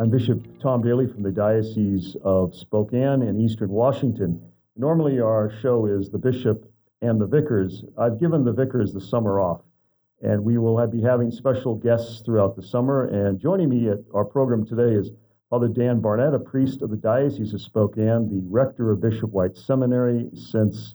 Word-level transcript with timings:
I'm 0.00 0.10
Bishop 0.10 0.46
Tom 0.60 0.80
Daly 0.80 1.08
from 1.08 1.24
the 1.24 1.32
Diocese 1.32 2.16
of 2.22 2.54
Spokane 2.54 3.20
in 3.22 3.40
Eastern 3.40 3.70
Washington. 3.70 4.40
Normally, 4.76 5.18
our 5.18 5.50
show 5.60 5.86
is 5.86 6.08
the 6.08 6.18
bishop 6.18 6.70
and 7.02 7.20
the 7.20 7.26
vicars. 7.26 7.82
I've 7.98 8.20
given 8.20 8.44
the 8.44 8.52
vicars 8.52 8.92
the 8.92 9.00
summer 9.00 9.40
off, 9.40 9.62
and 10.22 10.44
we 10.44 10.56
will 10.56 10.86
be 10.86 11.02
having 11.02 11.32
special 11.32 11.74
guests 11.74 12.22
throughout 12.24 12.54
the 12.54 12.62
summer. 12.62 13.06
And 13.06 13.40
joining 13.40 13.70
me 13.70 13.88
at 13.88 13.98
our 14.14 14.24
program 14.24 14.64
today 14.64 14.94
is 14.94 15.10
Father 15.50 15.66
Dan 15.66 16.00
Barnett, 16.00 16.32
a 16.32 16.38
priest 16.38 16.80
of 16.82 16.90
the 16.90 16.96
Diocese 16.96 17.52
of 17.52 17.60
Spokane, 17.60 18.28
the 18.30 18.46
rector 18.48 18.92
of 18.92 19.00
Bishop 19.00 19.30
White 19.30 19.56
Seminary 19.56 20.30
since 20.32 20.94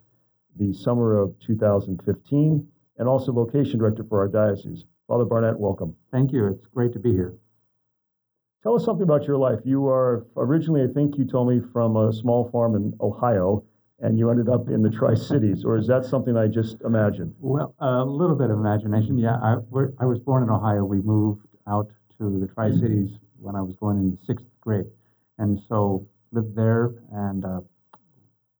the 0.55 0.71
summer 0.71 1.19
of 1.19 1.37
2015, 1.45 2.65
and 2.99 3.07
also 3.09 3.33
vocation 3.33 3.79
director 3.79 4.05
for 4.05 4.19
our 4.19 4.29
diocese. 4.29 4.85
Father 5.09 5.25
Barnett, 5.25 5.59
welcome. 5.59 5.93
Thank 6.09 6.31
you. 6.31 6.47
It's 6.47 6.67
great 6.67 6.93
to 6.93 6.99
be 6.99 7.11
here. 7.11 7.35
Tell 8.63 8.75
us 8.75 8.85
something 8.85 9.03
about 9.03 9.27
your 9.27 9.35
life. 9.35 9.59
You 9.65 9.89
are 9.89 10.25
originally, 10.37 10.83
I 10.83 10.87
think 10.87 11.17
you 11.17 11.25
told 11.25 11.49
me, 11.49 11.59
from 11.73 11.97
a 11.97 12.13
small 12.13 12.49
farm 12.49 12.75
in 12.75 12.93
Ohio, 13.01 13.65
and 13.99 14.17
you 14.17 14.29
ended 14.29 14.47
up 14.47 14.69
in 14.69 14.81
the 14.81 14.89
Tri 14.89 15.15
Cities, 15.15 15.65
or 15.65 15.77
is 15.77 15.85
that 15.87 16.05
something 16.05 16.37
I 16.37 16.47
just 16.47 16.81
imagined? 16.81 17.35
Well, 17.41 17.75
a 17.79 18.05
little 18.05 18.37
bit 18.37 18.49
of 18.49 18.57
imagination. 18.57 19.17
Yeah, 19.17 19.35
I, 19.35 19.57
I 19.99 20.05
was 20.05 20.19
born 20.19 20.43
in 20.43 20.49
Ohio. 20.49 20.85
We 20.85 21.01
moved 21.01 21.45
out 21.67 21.89
to 22.17 22.39
the 22.39 22.47
Tri 22.47 22.71
Cities 22.71 23.11
when 23.37 23.57
I 23.57 23.61
was 23.61 23.75
going 23.75 23.97
into 23.97 24.25
sixth 24.25 24.45
grade, 24.61 24.87
and 25.39 25.59
so 25.67 26.07
lived 26.31 26.55
there 26.55 26.91
and 27.11 27.43
uh, 27.43 27.59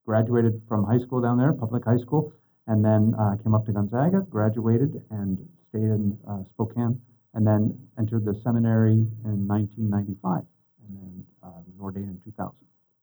graduated 0.04 0.60
from 0.68 0.84
high 0.84 0.98
school 0.98 1.22
down 1.22 1.38
there, 1.38 1.54
public 1.54 1.82
high 1.82 1.96
school, 1.96 2.30
and 2.66 2.84
then 2.84 3.14
uh, 3.18 3.36
came 3.42 3.54
up 3.54 3.64
to 3.66 3.72
Gonzaga, 3.72 4.20
graduated, 4.28 5.02
and 5.10 5.38
stayed 5.70 5.84
in 5.84 6.18
uh, 6.28 6.44
Spokane 6.50 7.00
and 7.34 7.46
then 7.46 7.76
entered 7.98 8.24
the 8.24 8.34
seminary 8.42 8.92
in 8.92 9.46
1995, 9.46 10.42
and 10.88 10.96
then 10.96 11.24
uh, 11.42 11.50
was 11.66 11.80
ordained 11.80 12.08
in 12.08 12.20
2000. 12.24 12.54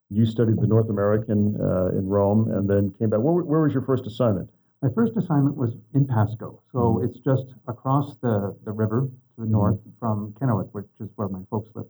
You 0.09 0.25
studied 0.25 0.59
the 0.59 0.67
North 0.67 0.89
American 0.89 1.55
uh, 1.61 1.97
in 1.97 2.07
Rome, 2.07 2.51
and 2.51 2.69
then 2.69 2.93
came 2.99 3.09
back. 3.09 3.19
Where, 3.19 3.43
where, 3.43 3.61
was 3.61 3.73
your 3.73 3.83
first 3.83 4.05
assignment? 4.05 4.49
My 4.81 4.89
first 4.93 5.15
assignment 5.15 5.55
was 5.55 5.73
in 5.93 6.05
Pasco, 6.05 6.61
so 6.71 6.79
mm-hmm. 6.79 7.05
it's 7.05 7.19
just 7.19 7.53
across 7.67 8.17
the, 8.17 8.55
the 8.65 8.71
river 8.71 9.01
to 9.01 9.11
the 9.37 9.43
mm-hmm. 9.43 9.53
north 9.53 9.79
from 9.99 10.33
Kennewick, 10.39 10.69
which 10.71 10.87
is 10.99 11.09
where 11.15 11.29
my 11.29 11.41
folks 11.49 11.69
live. 11.75 11.85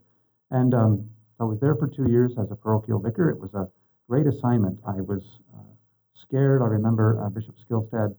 And 0.52 0.73
um, 0.73 1.09
I 1.39 1.45
was 1.45 1.59
there 1.59 1.76
for 1.76 1.88
two 1.88 2.09
years 2.09 2.33
as 2.38 2.52
a 2.52 2.55
parochial 2.55 3.00
vicar. 3.00 3.30
It 3.30 3.39
was 3.39 3.53
a 3.53 3.67
great 4.08 4.28
assignment. 4.28 4.80
I 4.86 5.02
was 5.02 5.39
uh, 5.55 5.73
scared. 6.14 6.61
I 6.61 6.66
remember 6.66 7.20
uh, 7.23 7.30
Bishop 7.30 7.55
Skylstad 7.58 8.16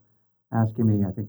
asking 0.53 0.87
me, 0.87 1.07
I 1.07 1.13
think 1.13 1.29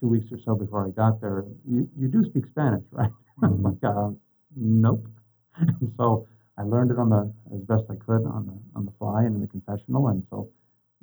two 0.00 0.08
weeks 0.08 0.30
or 0.32 0.38
so 0.44 0.54
before 0.54 0.86
I 0.86 0.90
got 0.90 1.20
there, 1.20 1.44
you, 1.68 1.88
you 1.96 2.08
do 2.08 2.24
speak 2.24 2.46
Spanish, 2.46 2.84
right? 2.92 3.10
Mm-hmm. 3.42 3.66
like, 3.66 3.84
uh, 3.84 4.10
nope. 4.56 5.06
so 5.96 6.26
I 6.56 6.62
learned 6.62 6.90
it 6.90 6.98
on 6.98 7.10
the 7.10 7.32
as 7.54 7.62
best 7.62 7.84
I 7.88 7.94
could 7.94 8.26
on 8.26 8.46
the 8.46 8.78
on 8.78 8.84
the 8.84 8.92
fly 8.98 9.24
and 9.24 9.36
in 9.36 9.40
the 9.40 9.46
confessional, 9.46 10.08
and 10.08 10.24
so 10.30 10.48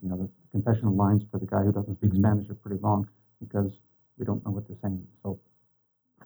you 0.01 0.09
know 0.09 0.17
the 0.17 0.29
confessional 0.51 0.93
lines 0.95 1.23
for 1.31 1.39
the 1.39 1.45
guy 1.45 1.61
who 1.61 1.71
doesn't 1.71 1.97
speak 1.97 2.11
mm-hmm. 2.11 2.21
Spanish 2.21 2.49
are 2.49 2.55
pretty 2.55 2.81
long 2.81 3.07
because 3.39 3.71
we 4.17 4.25
don't 4.25 4.45
know 4.45 4.51
what 4.51 4.67
they're 4.67 4.77
saying. 4.81 5.05
So 5.23 5.39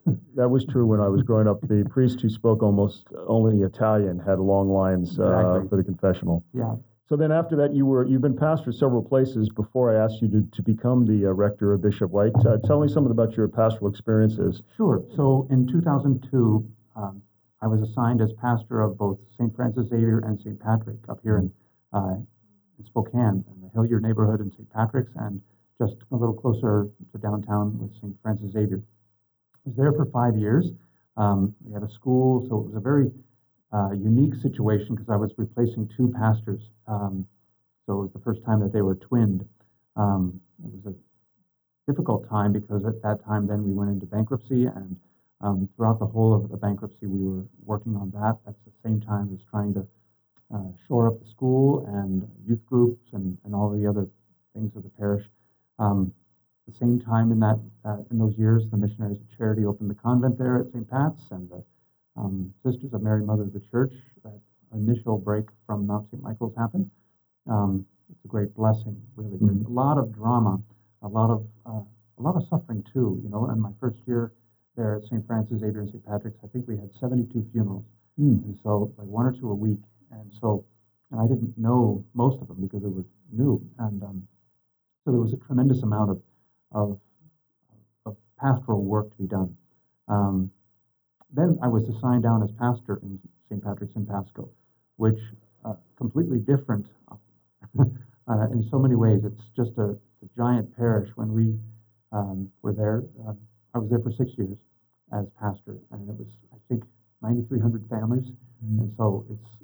that 0.35 0.49
was 0.49 0.65
true 0.65 0.85
when 0.85 0.99
I 0.99 1.07
was 1.07 1.21
growing 1.21 1.47
up. 1.47 1.61
The 1.61 1.87
priest 1.89 2.21
who 2.21 2.29
spoke 2.29 2.63
almost 2.63 3.07
only 3.27 3.61
Italian 3.63 4.19
had 4.19 4.39
long 4.39 4.69
lines 4.69 5.19
uh, 5.19 5.63
for 5.69 5.77
the 5.77 5.83
confessional. 5.83 6.43
Yeah. 6.53 6.75
So 7.09 7.15
then 7.15 7.31
after 7.31 7.55
that, 7.55 7.73
you 7.73 7.87
were 7.87 8.05
you've 8.05 8.21
been 8.21 8.37
pastor 8.37 8.71
several 8.71 9.01
places 9.01 9.49
before 9.49 9.91
I 9.91 10.05
asked 10.05 10.21
you 10.21 10.27
to, 10.27 10.47
to 10.51 10.61
become 10.61 11.07
the 11.07 11.25
uh, 11.25 11.31
rector 11.31 11.73
of 11.73 11.81
Bishop 11.81 12.11
White. 12.11 12.35
Uh, 12.45 12.57
tell 12.67 12.79
me 12.79 12.87
something 12.87 13.09
about 13.09 13.35
your 13.35 13.47
pastoral 13.47 13.89
experiences. 13.89 14.61
Sure. 14.77 15.03
So 15.15 15.47
in 15.49 15.65
2002, 15.65 16.69
um, 16.95 17.21
I 17.63 17.67
was 17.67 17.81
assigned 17.81 18.21
as 18.21 18.31
pastor 18.33 18.81
of 18.81 18.95
both 18.95 19.17
St. 19.35 19.53
Francis 19.55 19.87
Xavier 19.87 20.19
and 20.19 20.39
St. 20.39 20.59
Patrick 20.59 20.97
up 21.09 21.19
here 21.23 21.37
in, 21.37 21.51
uh, 21.93 22.13
in 22.77 22.85
Spokane, 22.85 23.43
in 23.51 23.61
the 23.61 23.69
Hillyard 23.73 24.03
neighborhood 24.03 24.39
in 24.39 24.51
St. 24.51 24.69
Patrick's, 24.69 25.11
and 25.15 25.41
just 25.81 25.95
a 26.11 26.15
little 26.15 26.35
closer 26.35 26.87
to 27.11 27.17
downtown 27.17 27.79
with 27.79 27.91
St. 27.95 28.15
Francis 28.21 28.51
Xavier. 28.51 28.77
I 28.77 29.59
was 29.65 29.75
there 29.75 29.93
for 29.93 30.05
five 30.05 30.37
years. 30.37 30.73
Um, 31.17 31.55
we 31.65 31.73
had 31.73 31.81
a 31.81 31.89
school, 31.89 32.47
so 32.47 32.59
it 32.59 32.65
was 32.67 32.75
a 32.75 32.79
very 32.79 33.09
uh, 33.73 33.91
unique 33.91 34.35
situation 34.35 34.95
because 34.95 35.09
I 35.09 35.15
was 35.15 35.31
replacing 35.37 35.89
two 35.95 36.11
pastors. 36.15 36.61
Um, 36.87 37.27
so 37.85 37.93
it 37.93 38.01
was 38.03 38.13
the 38.13 38.19
first 38.19 38.43
time 38.43 38.59
that 38.61 38.73
they 38.73 38.81
were 38.81 38.95
twinned. 38.95 39.45
Um, 39.95 40.39
it 40.63 40.71
was 40.71 40.93
a 40.93 41.91
difficult 41.91 42.27
time 42.29 42.53
because 42.53 42.85
at 42.85 43.01
that 43.01 43.23
time 43.25 43.47
then 43.47 43.63
we 43.63 43.71
went 43.71 43.89
into 43.89 44.05
bankruptcy 44.05 44.65
and 44.65 44.95
um, 45.41 45.69
throughout 45.75 45.99
the 45.99 46.05
whole 46.05 46.33
of 46.33 46.49
the 46.49 46.57
bankruptcy 46.57 47.05
we 47.05 47.25
were 47.25 47.45
working 47.65 47.95
on 47.95 48.11
that 48.11 48.37
at 48.47 48.55
the 48.65 48.71
same 48.83 49.01
time 49.01 49.29
as 49.33 49.39
trying 49.49 49.73
to 49.73 49.87
uh, 50.53 50.69
shore 50.87 51.07
up 51.07 51.19
the 51.19 51.29
school 51.29 51.85
and 51.87 52.27
youth 52.45 52.63
groups 52.65 53.13
and, 53.13 53.37
and 53.45 53.55
all 53.55 53.69
the 53.69 53.87
other 53.87 54.07
things 54.53 54.75
of 54.75 54.83
the 54.83 54.89
parish. 54.89 55.25
Um, 55.77 56.13
the 56.67 56.77
same 56.77 56.99
time 56.99 57.31
in 57.31 57.39
that 57.39 57.59
uh, 57.85 57.97
in 58.11 58.19
those 58.19 58.37
years 58.37 58.63
the 58.69 58.77
missionaries 58.77 59.19
of 59.19 59.37
charity 59.37 59.65
opened 59.65 59.89
the 59.89 59.95
convent 59.95 60.37
there 60.37 60.59
at 60.59 60.71
St. 60.71 60.87
Pat's 60.89 61.31
and 61.31 61.49
the 61.49 61.63
um, 62.17 62.53
Sisters 62.65 62.93
of 62.93 63.01
Mary, 63.01 63.23
Mother 63.23 63.43
of 63.43 63.53
the 63.53 63.61
Church. 63.71 63.93
That 64.23 64.39
initial 64.73 65.17
break 65.17 65.45
from 65.65 65.87
Mount 65.87 66.09
St. 66.11 66.21
Michael's 66.21 66.55
happened. 66.57 66.89
Um, 67.49 67.85
it's 68.09 68.25
a 68.25 68.27
great 68.27 68.53
blessing, 68.55 69.01
really. 69.15 69.37
Mm-hmm. 69.37 69.65
A 69.65 69.69
lot 69.69 69.97
of 69.97 70.13
drama, 70.13 70.59
a 71.01 71.07
lot 71.07 71.29
of 71.29 71.45
uh, 71.65 71.81
a 72.17 72.21
lot 72.21 72.35
of 72.35 72.43
suffering 72.49 72.83
too. 72.93 73.19
You 73.23 73.29
know, 73.29 73.49
in 73.49 73.59
my 73.59 73.71
first 73.79 73.97
year 74.07 74.33
there 74.75 74.95
at 74.95 75.03
St. 75.03 75.25
Francis 75.27 75.59
Xavier 75.59 75.81
and 75.81 75.89
St. 75.89 76.05
Patrick's, 76.05 76.37
I 76.43 76.47
think 76.47 76.67
we 76.67 76.77
had 76.77 76.89
72 76.99 77.45
funerals, 77.51 77.85
mm. 78.19 78.43
and 78.43 78.57
so 78.63 78.93
like 78.97 79.07
one 79.07 79.25
or 79.25 79.31
two 79.31 79.49
a 79.51 79.55
week. 79.55 79.79
And 80.11 80.31
so, 80.41 80.65
and 81.11 81.21
I 81.21 81.27
didn't 81.27 81.55
know 81.57 82.03
most 82.13 82.41
of 82.41 82.47
them 82.47 82.57
because 82.61 82.81
they 82.81 82.89
were 82.89 83.05
new, 83.31 83.61
and 83.77 84.01
um, 84.03 84.27
so 85.05 85.11
there 85.11 85.19
was 85.21 85.33
a 85.33 85.37
tremendous 85.37 85.83
amount 85.83 86.11
of 86.11 86.21
of, 86.71 86.99
of 88.05 88.15
pastoral 88.39 88.83
work 88.83 89.09
to 89.11 89.17
be 89.17 89.27
done. 89.27 89.55
Um, 90.07 90.51
then 91.31 91.57
I 91.61 91.67
was 91.67 91.83
assigned 91.89 92.23
down 92.23 92.43
as 92.43 92.49
pastor 92.59 92.99
in 93.03 93.19
St. 93.49 93.63
Patrick's 93.63 93.95
in 93.95 94.05
Pasco, 94.05 94.49
which 94.97 95.19
uh, 95.65 95.73
completely 95.97 96.39
different 96.39 96.85
uh, 97.79 98.47
in 98.51 98.67
so 98.69 98.79
many 98.79 98.95
ways. 98.95 99.21
It's 99.23 99.43
just 99.55 99.77
a, 99.77 99.91
a 99.91 100.27
giant 100.37 100.75
parish. 100.75 101.09
When 101.15 101.33
we 101.33 101.57
um, 102.11 102.49
were 102.61 102.73
there, 102.73 103.03
uh, 103.27 103.33
I 103.73 103.79
was 103.79 103.89
there 103.89 103.99
for 103.99 104.11
six 104.11 104.31
years 104.37 104.57
as 105.13 105.25
pastor, 105.39 105.77
and 105.91 106.09
it 106.09 106.17
was 106.17 106.27
I 106.53 106.57
think 106.67 106.83
9,300 107.21 107.89
families, 107.89 108.25
mm-hmm. 108.63 108.81
and 108.81 108.93
so 108.97 109.25
it's 109.29 109.59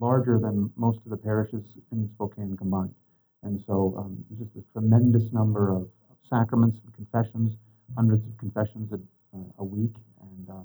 larger 0.00 0.38
than 0.38 0.70
most 0.76 0.98
of 1.04 1.10
the 1.10 1.16
parishes 1.16 1.64
in 1.92 2.08
Spokane 2.14 2.56
combined. 2.56 2.94
And 3.42 3.62
so 3.66 3.94
um, 3.98 4.24
just 4.38 4.50
a 4.56 4.64
tremendous 4.72 5.32
number 5.32 5.70
of, 5.70 5.82
of, 5.82 6.16
sacraments 6.28 6.78
and 6.84 6.92
confessions, 6.92 7.56
hundreds 7.96 8.26
of 8.26 8.36
confessions 8.38 8.90
a, 8.92 8.96
uh, 9.36 9.40
a 9.58 9.64
week, 9.64 9.94
and 10.36 10.48
uh, 10.50 10.62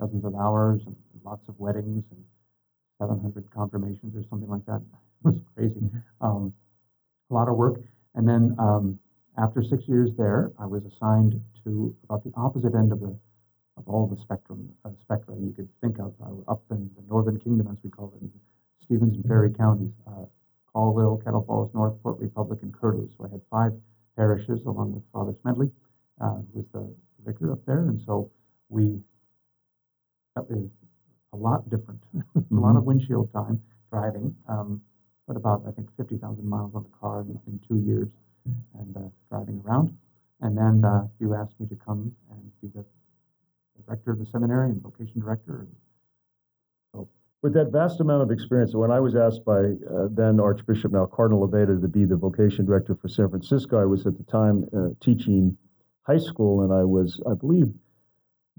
dozens 0.00 0.24
of 0.24 0.34
hours 0.34 0.80
and 0.86 0.96
lots 1.24 1.48
of 1.48 1.58
weddings 1.58 2.04
and 2.10 2.24
700 2.98 3.50
confirmations 3.50 4.16
or 4.16 4.22
something 4.28 4.48
like 4.48 4.64
that. 4.66 4.80
it 5.24 5.28
was 5.28 5.40
crazy. 5.54 5.80
Mm-hmm. 5.80 6.26
Um, 6.26 6.52
a 7.30 7.34
lot 7.34 7.48
of 7.48 7.56
work. 7.56 7.80
And 8.14 8.28
then 8.28 8.56
um, 8.58 8.98
after 9.38 9.62
six 9.62 9.84
years 9.86 10.10
there, 10.18 10.52
I 10.58 10.66
was 10.66 10.82
assigned 10.84 11.40
to 11.64 11.94
about 12.04 12.24
the 12.24 12.32
opposite 12.36 12.74
end 12.74 12.92
of 12.92 13.00
the 13.00 13.16
of 13.76 13.88
all 13.88 14.06
the 14.06 14.20
spectrum 14.20 14.68
uh, 14.84 14.90
spectra 15.00 15.34
you 15.36 15.52
could 15.56 15.68
think 15.80 15.98
of, 15.98 16.12
uh, 16.20 16.52
up 16.52 16.62
in 16.70 16.90
the 16.96 17.02
northern 17.08 17.38
kingdom, 17.40 17.66
as 17.70 17.78
we 17.82 17.88
call 17.88 18.12
it, 18.16 18.22
in 18.22 18.30
Stevens 18.84 19.16
and 19.16 19.24
Ferry 19.24 19.50
counties, 19.52 19.92
uh, 20.06 20.26
Colville, 20.74 21.16
Kettle 21.24 21.44
Falls, 21.46 21.70
Northport, 21.72 22.18
Republic, 22.18 22.58
and 22.62 22.74
Curlew. 22.74 23.08
So 23.16 23.24
I 23.24 23.30
had 23.30 23.40
five 23.50 23.72
parishes 24.16 24.60
along 24.66 24.92
with 24.92 25.02
Father 25.12 25.34
Smedley, 25.40 25.70
uh, 26.20 26.34
who 26.52 26.60
was 26.60 26.66
the 26.74 26.94
vicar 27.24 27.52
up 27.52 27.64
there, 27.64 27.88
and 27.88 28.00
so 28.04 28.30
we 28.68 29.00
that 30.36 30.46
is 30.50 30.70
a 31.32 31.36
lot 31.36 31.68
different. 31.70 32.00
mm-hmm. 32.16 32.56
a 32.58 32.60
lot 32.60 32.76
of 32.76 32.84
windshield 32.84 33.32
time 33.32 33.60
driving, 33.90 34.34
um, 34.48 34.80
but 35.26 35.36
about 35.36 35.62
I 35.66 35.70
think 35.72 35.88
50,000 35.96 36.44
miles 36.44 36.74
on 36.74 36.82
the 36.82 36.98
car 37.00 37.20
in, 37.22 37.38
in 37.46 37.60
two 37.68 37.78
years, 37.86 38.08
and 38.78 38.96
uh, 38.96 39.00
driving 39.28 39.62
around. 39.64 39.96
And 40.40 40.56
then 40.56 40.84
uh, 40.84 41.06
you 41.18 41.34
asked 41.34 41.60
me 41.60 41.66
to 41.66 41.76
come 41.76 42.12
and 42.30 42.50
be 42.62 42.68
the 42.74 42.84
director 43.86 44.12
of 44.12 44.18
the 44.18 44.26
seminary 44.26 44.70
and 44.70 44.80
vocation 44.82 45.20
director. 45.20 45.66
So, 46.94 47.08
with 47.42 47.54
that 47.54 47.70
vast 47.72 48.00
amount 48.00 48.22
of 48.22 48.30
experience, 48.30 48.74
when 48.74 48.90
I 48.90 49.00
was 49.00 49.16
asked 49.16 49.44
by 49.44 49.58
uh, 49.60 50.08
then 50.10 50.40
Archbishop, 50.40 50.92
now 50.92 51.06
Cardinal 51.06 51.46
Levada, 51.46 51.80
to 51.80 51.88
be 51.88 52.04
the 52.04 52.16
vocation 52.16 52.64
director 52.64 52.94
for 52.94 53.08
San 53.08 53.28
Francisco, 53.28 53.80
I 53.80 53.84
was 53.84 54.06
at 54.06 54.16
the 54.16 54.24
time 54.24 54.64
uh, 54.76 54.88
teaching 55.00 55.56
high 56.02 56.18
school, 56.18 56.62
and 56.62 56.72
I 56.72 56.84
was, 56.84 57.20
I 57.30 57.34
believe, 57.34 57.72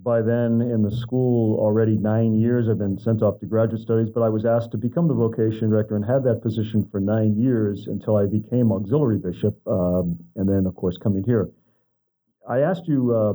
by 0.03 0.21
then 0.21 0.61
in 0.61 0.81
the 0.81 0.91
school 0.91 1.59
already 1.59 1.97
nine 1.97 2.33
years. 2.33 2.67
I've 2.69 2.77
been 2.77 2.97
sent 2.97 3.21
off 3.21 3.39
to 3.39 3.45
graduate 3.45 3.81
studies, 3.81 4.09
but 4.09 4.21
I 4.21 4.29
was 4.29 4.45
asked 4.45 4.71
to 4.71 4.77
become 4.77 5.07
the 5.07 5.13
vocation 5.13 5.69
director 5.69 5.95
and 5.95 6.05
had 6.05 6.23
that 6.23 6.41
position 6.41 6.87
for 6.91 6.99
nine 6.99 7.35
years 7.35 7.87
until 7.87 8.17
I 8.17 8.25
became 8.25 8.71
auxiliary 8.71 9.19
bishop, 9.19 9.55
um, 9.67 10.17
and 10.35 10.47
then, 10.47 10.65
of 10.65 10.75
course, 10.75 10.97
coming 10.97 11.23
here. 11.23 11.49
I 12.49 12.59
asked 12.59 12.87
you 12.87 13.15
uh, 13.15 13.33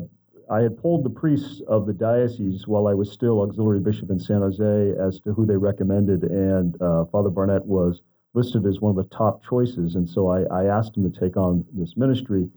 I 0.49 0.61
had 0.61 0.79
polled 0.79 1.05
the 1.05 1.11
priests 1.11 1.61
of 1.67 1.87
the 1.87 1.93
diocese 1.93 2.69
while 2.69 2.87
I 2.87 2.95
was 2.95 3.11
still 3.11 3.43
auxiliary 3.43 3.81
bishop 3.81 4.11
in 4.11 4.21
San 4.21 4.41
Jose 4.41 4.93
as 5.01 5.19
to 5.21 5.33
who 5.33 5.45
they 5.45 5.57
recommended, 5.57 6.23
and 6.23 6.81
uh, 6.81 7.05
Father 7.07 7.31
Barnett 7.31 7.67
was 7.67 8.03
listed 8.35 8.67
as 8.67 8.81
one 8.81 8.91
of 8.91 8.97
the 8.97 9.17
top 9.17 9.43
choices. 9.45 9.97
And 9.97 10.09
so 10.09 10.29
I, 10.29 10.43
I 10.45 10.65
asked 10.67 10.97
him 10.97 11.11
to 11.11 11.21
take 11.21 11.37
on 11.37 11.65
this 11.73 11.97
ministry. 11.97 12.49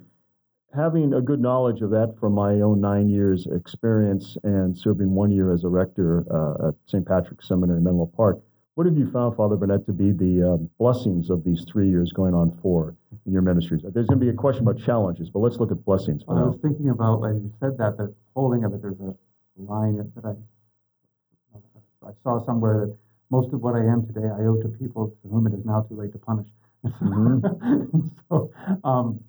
Having 0.76 1.14
a 1.14 1.22
good 1.22 1.40
knowledge 1.40 1.82
of 1.82 1.90
that 1.90 2.16
from 2.20 2.34
my 2.34 2.62
own 2.62 2.80
nine 2.80 3.10
years' 3.10 3.48
experience 3.48 4.38
and 4.44 4.78
serving 4.78 5.12
one 5.16 5.32
year 5.32 5.52
as 5.52 5.64
a 5.64 5.68
rector 5.68 6.24
uh, 6.32 6.68
at 6.68 6.76
St. 6.86 7.06
Patrick's 7.06 7.48
Seminary, 7.48 7.82
Menlo 7.82 8.06
Park, 8.06 8.40
what 8.76 8.86
have 8.86 8.96
you 8.96 9.10
found, 9.12 9.36
Father 9.36 9.58
Barnett, 9.58 9.86
to 9.88 9.92
be 9.92 10.12
the 10.12 10.54
uh, 10.54 10.58
blessings 10.78 11.30
of 11.30 11.44
these 11.44 11.66
three 11.70 11.90
years 11.90 12.14
going 12.14 12.34
on 12.34 12.58
four 12.62 12.96
in 13.26 13.34
your 13.34 13.42
ministries? 13.42 13.82
There's 13.84 14.08
going 14.08 14.20
to 14.20 14.26
be 14.26 14.30
a 14.30 14.34
question 14.34 14.62
about 14.62 14.80
challenges, 14.80 15.30
but 15.30 15.40
let's 15.40 15.58
look 15.58 15.72
at 15.72 15.84
blessings 15.84 16.24
for 16.24 16.36
Well, 16.36 16.44
I 16.46 16.48
was 16.48 16.60
thinking 16.62 16.90
about, 16.90 17.24
as 17.24 17.42
you 17.42 17.52
said 17.60 17.78
that, 17.80 17.98
the 17.98 18.14
holding 18.36 18.64
of 18.64 18.74
it, 18.74 18.82
there's 18.82 19.00
a 19.02 19.16
line 19.58 19.98
that 19.98 20.24
I, 20.24 22.08
I 22.08 22.12
saw 22.24 22.46
somewhere 22.46 22.86
that 22.86 22.98
most 23.32 23.52
of 23.54 23.62
what 23.62 23.76
I 23.76 23.80
am 23.80 24.06
today 24.08 24.28
I 24.28 24.46
owe 24.46 24.62
to 24.62 24.70
people 24.70 25.08
to 25.24 25.30
whom 25.30 25.48
it 25.48 25.54
is 25.54 25.66
now 25.66 25.82
too 25.82 25.96
late 25.96 26.14
to 26.14 26.20
punish. 26.20 26.48
Mhm. 26.86 28.12
so 28.30 28.50
um, 28.86 29.20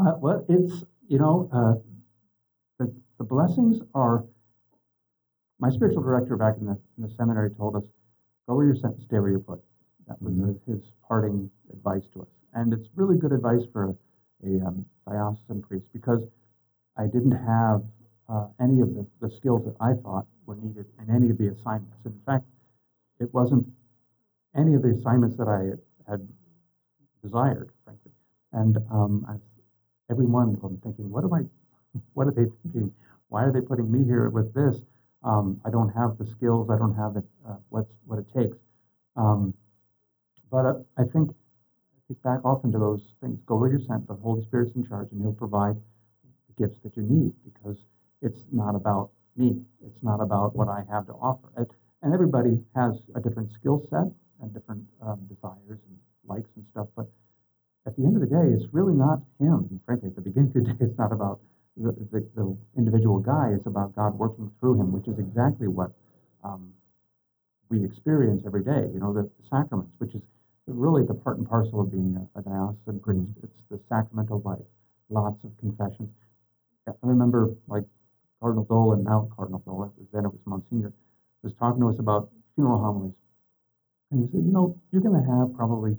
uh, 0.00 0.16
well, 0.18 0.44
it's, 0.48 0.84
you 1.08 1.18
know, 1.18 1.48
uh, 1.52 1.74
the, 2.78 2.92
the 3.18 3.24
blessings 3.24 3.80
are, 3.94 4.24
my 5.58 5.68
spiritual 5.68 6.02
director 6.02 6.36
back 6.36 6.56
in 6.58 6.66
the, 6.66 6.78
in 6.96 7.02
the 7.02 7.08
seminary 7.08 7.50
told 7.50 7.76
us, 7.76 7.84
go 8.48 8.54
where 8.56 8.66
you're 8.66 8.74
sent, 8.74 9.00
stay 9.02 9.18
where 9.18 9.30
you're 9.30 9.38
put. 9.40 9.60
That 10.08 10.20
was 10.22 10.34
Mhm. 10.34 10.56
uh, 10.56 10.72
his 10.72 10.92
parting 11.06 11.50
advice 11.72 12.08
to 12.14 12.22
us. 12.22 12.28
And 12.54 12.72
it's 12.72 12.88
really 12.96 13.18
good 13.18 13.32
advice 13.32 13.64
for 13.72 13.90
a, 13.90 13.96
a 14.48 14.66
um, 14.66 14.84
diocesan 15.06 15.62
priest 15.62 15.86
because 15.92 16.26
I 16.96 17.06
didn't 17.06 17.32
have 17.32 17.84
uh, 18.28 18.48
any 18.58 18.80
of 18.80 18.94
the, 18.94 19.06
the 19.20 19.30
skills 19.30 19.64
that 19.66 19.76
I 19.80 19.94
thought 19.94 20.26
were 20.46 20.56
needed 20.56 20.86
in 20.98 21.14
any 21.14 21.30
of 21.30 21.38
the 21.38 21.48
assignments. 21.48 22.04
In 22.06 22.18
fact, 22.24 22.44
it 23.20 23.32
wasn't 23.34 23.66
any 24.54 24.74
of 24.74 24.82
the 24.82 24.90
assignments 24.90 25.36
that 25.36 25.48
I 25.48 25.76
had 26.10 26.26
desired, 27.22 27.70
frankly. 27.84 28.12
And 28.52 28.78
um, 28.90 29.24
I, 29.28 29.34
every 30.10 30.26
one 30.26 30.54
of 30.54 30.60
them 30.60 30.80
thinking, 30.82 31.10
what 31.10 31.24
am 31.24 31.32
I, 31.32 31.40
what 32.14 32.26
are 32.26 32.32
they 32.32 32.46
thinking? 32.62 32.92
Why 33.28 33.44
are 33.44 33.52
they 33.52 33.60
putting 33.60 33.90
me 33.90 34.04
here 34.04 34.28
with 34.28 34.52
this? 34.54 34.76
Um, 35.22 35.60
I 35.64 35.70
don't 35.70 35.90
have 35.90 36.18
the 36.18 36.26
skills. 36.26 36.70
I 36.70 36.78
don't 36.78 36.94
have 36.94 37.14
the, 37.14 37.24
uh, 37.48 37.56
what's, 37.68 37.92
what 38.06 38.18
it 38.18 38.26
takes. 38.36 38.56
Um, 39.16 39.54
but 40.50 40.66
uh, 40.66 40.74
I 40.98 41.04
think 41.04 41.30
think 42.10 42.22
back 42.24 42.40
often 42.44 42.72
to 42.72 42.78
those 42.78 43.14
things. 43.20 43.38
Go 43.46 43.56
where 43.56 43.70
you're 43.70 43.86
sent. 43.86 44.08
The 44.08 44.14
Holy 44.14 44.42
Spirit's 44.42 44.74
in 44.74 44.84
charge, 44.84 45.08
and 45.12 45.22
He'll 45.22 45.32
provide 45.32 45.76
the 46.48 46.66
gifts 46.66 46.80
that 46.82 46.96
you 46.96 47.04
need 47.04 47.32
because 47.44 47.84
it's 48.20 48.40
not 48.50 48.74
about 48.74 49.10
me. 49.36 49.62
It's 49.86 50.02
not 50.02 50.20
about 50.20 50.56
what 50.56 50.68
I 50.68 50.82
have 50.90 51.06
to 51.06 51.12
offer. 51.12 51.52
And, 51.56 51.66
and 52.02 52.12
everybody 52.12 52.58
has 52.74 53.00
a 53.14 53.20
different 53.20 53.52
skill 53.52 53.86
set 53.90 54.10
and 54.42 54.52
different 54.52 54.82
um, 55.00 55.20
desires 55.28 55.78
and 55.86 55.96
likes 56.26 56.50
and 56.56 56.64
stuff. 56.72 56.88
But 56.96 57.06
at 57.86 57.96
the 57.96 58.04
end 58.04 58.16
of 58.16 58.20
the 58.20 58.28
day, 58.28 58.52
it's 58.52 58.72
really 58.72 58.94
not 58.94 59.20
Him. 59.38 59.66
And 59.70 59.80
frankly, 59.84 60.08
at 60.08 60.16
the 60.16 60.22
beginning 60.22 60.52
of 60.54 60.54
the 60.54 60.72
day, 60.72 60.84
it's 60.86 60.98
not 60.98 61.12
about 61.12 61.40
the, 61.76 61.92
the, 62.12 62.26
the 62.34 62.56
individual 62.76 63.18
guy. 63.18 63.52
It's 63.54 63.66
about 63.66 63.94
God 63.96 64.18
working 64.18 64.50
through 64.60 64.80
him, 64.80 64.92
which 64.92 65.08
is 65.08 65.18
exactly 65.18 65.68
what 65.68 65.92
um, 66.44 66.72
we 67.68 67.84
experience 67.84 68.42
every 68.46 68.62
day. 68.62 68.90
You 68.92 69.00
know, 69.00 69.12
the, 69.12 69.22
the 69.22 69.48
sacraments, 69.48 69.92
which 69.98 70.14
is 70.14 70.22
really 70.66 71.04
the 71.04 71.14
part 71.14 71.38
and 71.38 71.48
parcel 71.48 71.80
of 71.80 71.90
being 71.90 72.16
a, 72.16 72.38
a 72.38 72.42
diocesan 72.42 73.00
priest. 73.00 73.32
It's 73.42 73.64
the 73.70 73.80
sacramental 73.88 74.42
life, 74.44 74.66
lots 75.08 75.42
of 75.44 75.56
confessions. 75.58 76.10
I 76.88 76.92
remember, 77.02 77.54
like 77.68 77.84
Cardinal 78.40 78.64
Dolan, 78.64 79.04
now 79.04 79.28
Cardinal 79.36 79.62
Dolan, 79.64 79.90
then 80.12 80.24
it 80.24 80.32
was 80.32 80.40
Monsignor, 80.44 80.92
was 81.42 81.52
talking 81.54 81.80
to 81.80 81.88
us 81.88 81.98
about 81.98 82.30
funeral 82.54 82.80
homilies, 82.80 83.14
and 84.10 84.24
he 84.24 84.30
said, 84.30 84.44
you 84.44 84.52
know, 84.52 84.76
you're 84.92 85.02
going 85.02 85.14
to 85.14 85.30
have 85.30 85.54
probably 85.54 85.96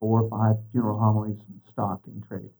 four 0.00 0.22
or 0.22 0.28
five 0.30 0.56
funeral 0.72 0.98
homilies 0.98 1.38
stock 1.70 2.00
in 2.06 2.22
trade. 2.22 2.50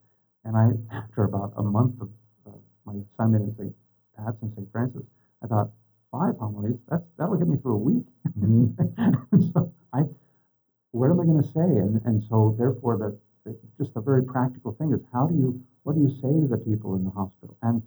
And 0.44 0.56
I, 0.56 0.70
after 0.94 1.24
about 1.24 1.52
a 1.56 1.62
month 1.62 2.00
of 2.00 2.08
uh, 2.46 2.50
my 2.84 2.94
assignment 3.14 3.48
in 3.48 3.54
St. 3.56 3.74
Pat's 4.16 4.36
and 4.42 4.52
St. 4.54 4.70
Francis, 4.72 5.02
I 5.42 5.46
thought, 5.46 5.70
five 6.10 6.36
homilies, 6.38 6.78
that's, 6.88 7.04
that'll 7.18 7.36
get 7.36 7.48
me 7.48 7.58
through 7.58 7.74
a 7.74 7.76
week. 7.76 8.06
Mhm. 8.38 9.52
so 9.52 9.72
I, 9.92 10.04
what 10.92 11.10
am 11.10 11.20
I 11.20 11.24
going 11.24 11.42
to 11.42 11.48
say? 11.48 11.60
And, 11.60 12.00
and 12.06 12.22
so 12.28 12.54
therefore, 12.58 12.96
the, 12.96 13.18
the, 13.44 13.58
just 13.78 13.94
the 13.94 14.00
very 14.00 14.22
practical 14.24 14.72
thing 14.72 14.92
is 14.92 15.00
how 15.12 15.26
do 15.26 15.34
you, 15.34 15.60
what 15.82 15.94
do 15.96 16.00
you 16.02 16.08
say 16.10 16.40
to 16.40 16.48
the 16.48 16.56
people 16.58 16.96
in 16.96 17.04
the 17.04 17.10
hospital? 17.10 17.56
And 17.62 17.82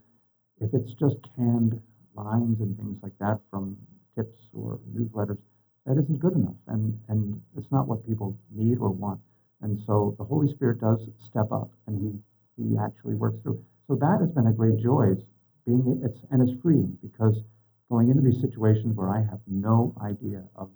if 0.59 0.73
it's 0.73 0.93
just 0.93 1.17
canned 1.35 1.81
lines 2.15 2.59
and 2.61 2.77
things 2.77 2.97
like 3.01 3.17
that 3.19 3.39
from 3.49 3.77
tips 4.15 4.45
or 4.53 4.79
newsletters, 4.95 5.39
that 5.85 5.97
isn't 5.97 6.19
good 6.19 6.33
enough. 6.33 6.55
And, 6.67 6.99
and 7.09 7.41
it's 7.57 7.71
not 7.71 7.87
what 7.87 8.05
people 8.05 8.37
need 8.51 8.77
or 8.79 8.89
want. 8.89 9.19
And 9.61 9.79
so 9.85 10.15
the 10.17 10.23
Holy 10.23 10.51
Spirit 10.51 10.81
does 10.81 11.07
step 11.17 11.51
up 11.51 11.69
and 11.87 12.21
he, 12.57 12.63
he 12.63 12.77
actually 12.77 13.15
works 13.15 13.39
through. 13.43 13.63
So 13.87 13.95
that 13.95 14.19
has 14.19 14.29
been 14.31 14.47
a 14.47 14.53
great 14.53 14.77
joy. 14.77 15.11
It's 15.11 15.23
being, 15.65 16.01
it's, 16.03 16.19
and 16.31 16.41
it's 16.41 16.59
freeing 16.61 16.97
because 17.01 17.43
going 17.89 18.09
into 18.09 18.21
these 18.21 18.41
situations 18.41 18.95
where 18.95 19.09
I 19.09 19.19
have 19.19 19.39
no 19.47 19.93
idea 20.01 20.43
of 20.55 20.69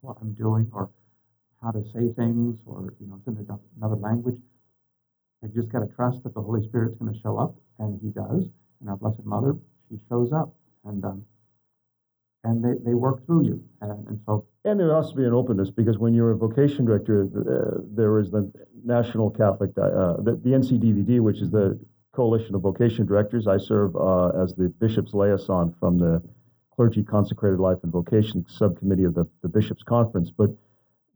what 0.00 0.16
I'm 0.20 0.32
doing 0.32 0.68
or 0.72 0.90
how 1.62 1.70
to 1.70 1.84
say 1.92 2.12
things 2.16 2.58
or, 2.66 2.94
you 3.00 3.06
know, 3.06 3.20
it's 3.24 3.26
in 3.28 3.46
another 3.78 3.96
language, 3.96 4.40
I 5.44 5.48
just 5.48 5.70
got 5.70 5.80
to 5.80 5.94
trust 5.94 6.22
that 6.24 6.34
the 6.34 6.42
Holy 6.42 6.62
Spirit's 6.62 6.96
going 6.96 7.12
to 7.12 7.20
show 7.20 7.36
up, 7.36 7.56
and 7.78 8.00
He 8.00 8.10
does. 8.10 8.48
And 8.80 8.88
our 8.88 8.96
Blessed 8.96 9.24
Mother, 9.24 9.56
she 9.88 9.98
shows 10.08 10.32
up, 10.32 10.54
and 10.84 11.04
um, 11.04 11.24
and 12.44 12.64
they, 12.64 12.74
they 12.84 12.94
work 12.94 13.24
through 13.26 13.44
you. 13.44 13.64
And, 13.80 14.06
and 14.08 14.20
so 14.26 14.46
And 14.64 14.78
there 14.78 14.94
has 14.94 15.10
to 15.10 15.16
be 15.16 15.24
an 15.24 15.32
openness 15.32 15.70
because 15.70 15.98
when 15.98 16.14
you're 16.14 16.30
a 16.30 16.36
vocation 16.36 16.84
director, 16.84 17.28
uh, 17.36 17.80
there 17.90 18.18
is 18.20 18.30
the 18.30 18.50
National 18.84 19.28
Catholic, 19.28 19.70
uh, 19.70 20.18
the, 20.22 20.40
the 20.42 20.50
NCDVD, 20.50 21.20
which 21.20 21.40
is 21.40 21.50
the 21.50 21.78
Coalition 22.12 22.54
of 22.54 22.62
Vocation 22.62 23.04
Directors. 23.04 23.48
I 23.48 23.56
serve 23.56 23.96
uh, 23.96 24.28
as 24.40 24.54
the 24.54 24.68
bishop's 24.68 25.14
liaison 25.14 25.74
from 25.80 25.98
the 25.98 26.22
Clergy 26.76 27.02
Consecrated 27.02 27.58
Life 27.58 27.78
and 27.82 27.90
Vocation 27.90 28.44
Subcommittee 28.48 29.04
of 29.04 29.14
the, 29.14 29.26
the 29.42 29.48
Bishops' 29.48 29.82
Conference. 29.82 30.30
But 30.30 30.50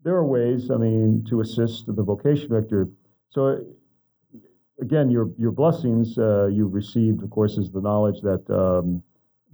there 0.03 0.15
are 0.17 0.25
ways, 0.25 0.71
I 0.71 0.77
mean, 0.77 1.25
to 1.29 1.41
assist 1.41 1.87
the 1.87 2.03
vocation 2.03 2.49
director. 2.49 2.89
So, 3.31 3.65
again, 4.81 5.09
your, 5.09 5.31
your 5.39 5.53
blessings 5.53 6.19
uh, 6.19 6.47
you've 6.47 6.75
received, 6.75 7.23
of 7.23 7.31
course, 7.31 7.59
is 7.59 7.71
the 7.71 7.81
knowledge 7.81 8.23
that. 8.23 8.51
Um, 8.51 9.05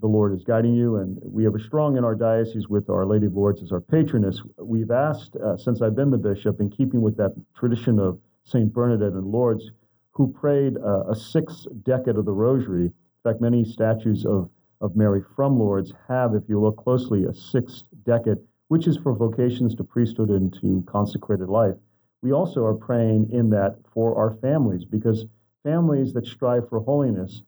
the 0.02 0.08
Lord 0.08 0.34
is 0.34 0.44
guiding 0.44 0.74
you. 0.74 0.96
And 0.96 1.18
we 1.22 1.44
have 1.44 1.54
a 1.54 1.60
strong 1.60 1.96
in 1.96 2.04
our 2.04 2.14
diocese 2.14 2.68
with 2.68 2.90
Our 2.90 3.06
Lady 3.06 3.26
of 3.26 3.34
Lourdes 3.34 3.62
as 3.62 3.72
our 3.72 3.80
patroness. 3.80 4.42
We've 4.58 4.90
asked, 4.90 5.36
uh, 5.36 5.56
since 5.56 5.80
I've 5.80 5.96
been 5.96 6.10
the 6.10 6.18
bishop, 6.18 6.60
in 6.60 6.68
keeping 6.68 7.00
with 7.00 7.16
that 7.16 7.32
tradition 7.56 7.98
of 7.98 8.18
St. 8.42 8.70
Bernadette 8.70 9.12
and 9.12 9.26
Lourdes, 9.26 9.70
who 10.10 10.30
prayed 10.30 10.76
uh, 10.76 11.04
a 11.08 11.14
sixth 11.14 11.66
decade 11.84 12.16
of 12.16 12.26
the 12.26 12.32
Rosary. 12.32 12.86
In 12.86 12.92
fact, 13.22 13.40
many 13.40 13.64
statues 13.64 14.26
of, 14.26 14.50
of 14.80 14.96
Mary 14.96 15.22
from 15.36 15.58
Lourdes 15.58 15.92
have, 16.08 16.34
if 16.34 16.42
you 16.48 16.60
look 16.60 16.76
closely, 16.76 17.24
a 17.24 17.32
sixth 17.32 17.84
decade, 18.04 18.38
which 18.68 18.88
is 18.88 18.96
for 18.96 19.14
vocations 19.14 19.74
to 19.76 19.84
priesthood 19.84 20.30
and 20.30 20.52
to 20.60 20.84
consecrated 20.86 21.48
life. 21.48 21.76
We 22.22 22.32
also 22.32 22.64
are 22.64 22.74
praying 22.74 23.30
in 23.30 23.50
that 23.50 23.76
for 23.94 24.16
our 24.16 24.36
families, 24.42 24.84
because 24.84 25.26
families 25.62 26.12
that 26.14 26.26
strive 26.26 26.68
for 26.68 26.80
holiness 26.80 27.42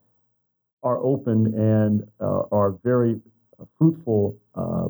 are 0.85 0.99
open 0.99 1.47
and 1.55 2.05
uh, 2.21 2.43
are 2.53 2.73
very 2.85 3.21
fruitful 3.79 4.39
uh, 4.55 4.89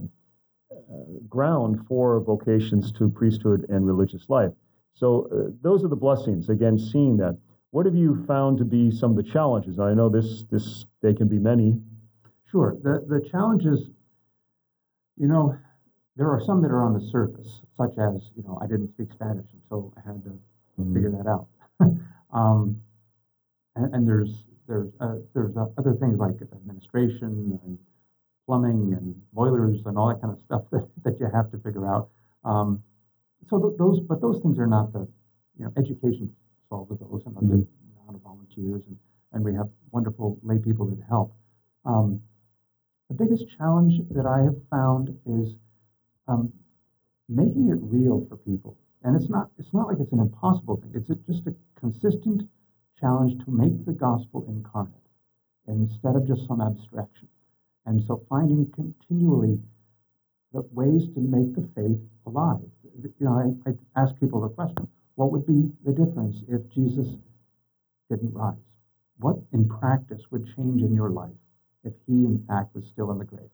ground 1.29 1.87
for 1.89 2.21
vocations 2.21 2.93
to 2.93 3.09
priesthood 3.09 3.65
and 3.69 3.87
religious 3.87 4.29
life. 4.29 4.53
So 4.95 5.29
uh, 5.33 5.51
those 5.63 5.85
are 5.85 5.89
the 5.89 5.97
blessings. 5.97 6.49
Again, 6.49 6.79
seeing 6.79 7.17
that. 7.19 7.39
What 7.71 7.87
have 7.87 7.97
you 7.97 8.25
found 8.27 8.59
to 8.59 8.65
be 8.65 8.93
some 8.93 9.11
of 9.11 9.17
the 9.17 9.29
challenges? 9.29 9.81
I 9.81 9.95
know 9.95 10.09
this 10.09 10.45
this 10.51 10.85
they 11.03 11.13
can 11.13 11.27
be 11.27 11.39
many. 11.39 11.77
Sure. 12.49 12.77
The, 12.81 13.05
the 13.09 13.29
challenges, 13.29 13.89
you 15.17 15.27
know, 15.27 15.57
there 16.17 16.31
are 16.31 16.41
some 16.41 16.63
that 16.63 16.71
are 16.71 16.85
on 16.85 16.95
the 16.95 17.01
surface, 17.11 17.63
such 17.77 17.99
as, 17.99 18.31
you 18.37 18.45
know, 18.45 18.61
I 18.63 18.69
didn't 18.69 18.91
speak 18.91 19.13
Spanish, 19.13 19.47
and 19.53 19.61
so 19.69 19.93
I 19.97 20.07
had 20.07 20.23
to 20.23 20.39
figure 20.95 21.11
that 21.11 21.27
out. 21.27 21.49
um, 22.33 22.81
and, 23.75 23.93
and 23.93 24.09
there's 24.09 24.45
there's 24.68 24.88
uh, 25.00 25.16
there's 25.35 25.56
uh, 25.56 25.66
other 25.78 25.94
things 25.94 26.18
like 26.18 26.37
administration 26.42 27.59
and 27.64 27.78
plumbing 28.47 28.94
and 28.94 29.14
boilers 29.33 29.80
and 29.87 29.97
all 29.99 30.09
that 30.09 30.21
kind 30.21 30.33
of 30.33 30.40
stuff 30.40 30.62
that, 30.73 30.88
that 31.04 31.21
you 31.21 31.26
have 31.33 31.50
to 31.50 31.59
figure 31.59 31.87
out. 31.87 32.09
Um, 32.44 32.83
so 33.49 33.59
th- 33.61 33.78
those, 33.78 34.00
but 34.00 34.21
those 34.21 34.40
things 34.42 34.59
are 34.59 34.66
not 34.66 34.92
the, 34.92 35.06
you 35.59 35.64
know, 35.64 35.73
education 35.76 36.30
solves 36.68 36.90
those 36.99 37.23
and 37.26 37.37
other 37.37 37.47
Mhm. 37.47 37.66
amount 38.00 38.16
of 38.16 38.23
volunteers 38.23 38.83
and, 38.87 38.97
and 39.33 39.44
we 39.44 39.54
have 39.54 39.68
wonderful 39.92 40.38
lay 40.42 40.59
people 40.59 40.87
that 40.87 41.00
help. 41.09 41.33
Um, 41.85 42.21
the 43.09 43.14
biggest 43.14 43.49
challenge 43.49 44.00
that 44.11 44.26
I 44.26 44.42
have 44.42 44.56
found 44.71 45.16
is 45.26 45.56
um, 46.28 46.52
making 47.28 47.68
it 47.68 47.78
real 47.83 48.26
for 48.28 48.37
people. 48.37 48.76
And 49.02 49.14
it's 49.16 49.28
not, 49.28 49.50
it's 49.59 49.73
not 49.75 49.88
like 49.88 50.00
it's 50.00 50.12
an 50.12 50.21
impossible 50.21 50.76
thing. 50.76 50.92
It's 50.94 51.11
a, 51.11 51.16
just 51.30 51.47
a 51.47 51.54
consistent 51.76 52.42
challenge 53.01 53.45
to 53.45 53.51
make 53.51 53.85
the 53.87 53.93
gospel 53.93 54.45
incarnate. 54.49 54.95
instead 55.69 56.17
of 56.17 56.27
just 56.27 56.47
some 56.49 56.61
abstraction. 56.61 57.29
And 57.87 58.03
so 58.07 58.25
finding 58.29 58.71
continually 58.73 59.61
the 60.53 60.63
ways 60.73 61.09
to 61.15 61.21
make 61.21 61.55
the 61.55 61.69
faith 61.75 61.99
alive. 62.27 62.61
You 63.03 63.13
know, 63.21 63.57
I, 63.67 63.71
I 63.71 63.75
ask 64.03 64.19
people 64.21 64.41
the 64.43 64.51
question, 64.51 64.89
what 65.17 65.33
would 65.33 65.47
be 65.47 65.71
the 65.85 65.93
difference 65.93 66.39
if 66.49 66.69
Jesus 66.71 67.09
didn't 68.11 68.35
rise? 68.35 68.57
What 69.19 69.39
in 69.53 69.69
practice 69.69 70.23
would 70.31 70.47
change 70.57 70.83
in 70.83 70.95
your 70.95 71.11
life 71.11 71.37
if 71.85 71.95
he, 72.07 72.13
in 72.13 72.45
fact, 72.49 72.75
was 72.75 72.87
still 72.87 73.11
in 73.13 73.19
the 73.19 73.25
grave? 73.25 73.51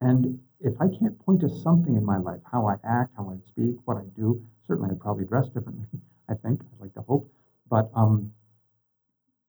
And 0.00 0.40
if 0.60 0.74
I 0.80 0.88
can't 0.88 1.18
point 1.20 1.40
to 1.42 1.50
something 1.50 1.96
in 1.96 2.04
my 2.04 2.18
life, 2.18 2.40
how 2.50 2.66
I 2.66 2.74
act, 2.84 3.12
how 3.16 3.30
I 3.30 3.38
speak, 3.48 3.76
what 3.84 3.98
I 3.98 4.04
do, 4.16 4.42
certainly 4.66 4.90
I'd 4.90 5.00
probably 5.00 5.24
dress 5.24 5.46
differently, 5.48 5.86
I 6.28 6.34
think, 6.34 6.62
I'd 6.62 6.80
like 6.80 6.94
to 6.94 7.02
hope. 7.02 7.30
But, 7.68 7.90
um, 7.94 8.32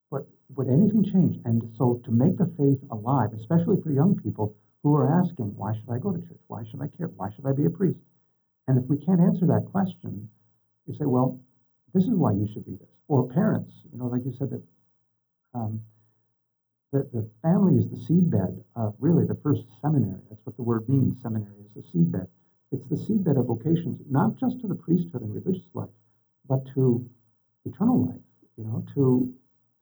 but 0.10 0.28
would 0.56 0.70
anything 0.70 1.04
change? 1.04 1.38
And 1.46 1.62
so 1.78 2.02
to 2.06 2.12
make 2.12 2.38
the 2.38 2.52
faith 2.58 2.80
alive, 2.92 3.32
especially 3.34 3.82
for 3.82 3.92
young 3.92 4.16
people 4.16 4.56
who 4.84 4.96
are 4.96 5.20
asking, 5.22 5.56
why 5.56 5.74
should 5.74 5.90
I 5.90 5.98
go 5.98 6.12
to 6.12 6.20
church? 6.20 6.40
Why 6.48 6.64
should 6.70 6.82
I 6.82 6.88
care? 6.98 7.08
Why 7.08 7.30
should 7.36 7.46
I 7.46 7.54
be 7.54 7.66
a 7.66 7.70
priest? 7.70 8.00
And 8.68 8.78
if 8.78 8.86
we 8.90 8.98
can't 8.98 9.20
answer 9.20 9.46
that 9.48 9.66
question, 9.72 10.30
you 10.86 10.94
say, 10.94 11.06
well, 11.06 11.40
this 11.94 12.04
is 12.04 12.12
why 12.12 12.34
you 12.34 12.48
should 12.52 12.66
be 12.66 12.76
this. 12.76 12.90
Or 13.08 13.28
parents, 13.28 13.74
you 13.92 14.00
know, 14.00 14.08
like 14.08 14.26
you 14.26 14.34
said, 14.38 14.50
that 14.52 14.64
um, 15.54 15.82
the, 16.92 17.08
the 17.14 17.30
family 17.42 17.78
is 17.78 17.90
the 17.90 17.98
seedbed 17.98 18.64
of 18.76 18.96
really 19.00 19.26
the 19.26 19.38
first 19.44 19.64
seminary. 19.82 20.22
That's 20.30 20.46
what 20.46 20.56
the 20.56 20.64
word 20.64 20.88
means. 20.88 21.22
Seminary 21.22 21.56
is 21.64 21.72
the 21.76 21.82
seedbed. 21.82 22.28
It's 22.72 22.88
the 22.88 22.96
seedbed 22.96 23.40
of 23.40 23.46
vocations, 23.46 24.02
not 24.10 24.38
just 24.38 24.60
to 24.62 24.68
the 24.68 24.76
priesthood 24.76 25.22
and 25.22 25.34
religious 25.34 25.68
life, 25.74 25.90
but 26.48 26.66
to 26.74 27.08
eternal 27.66 28.06
life, 28.06 28.22
you 28.58 28.64
know, 28.64 28.86
to, 28.94 29.32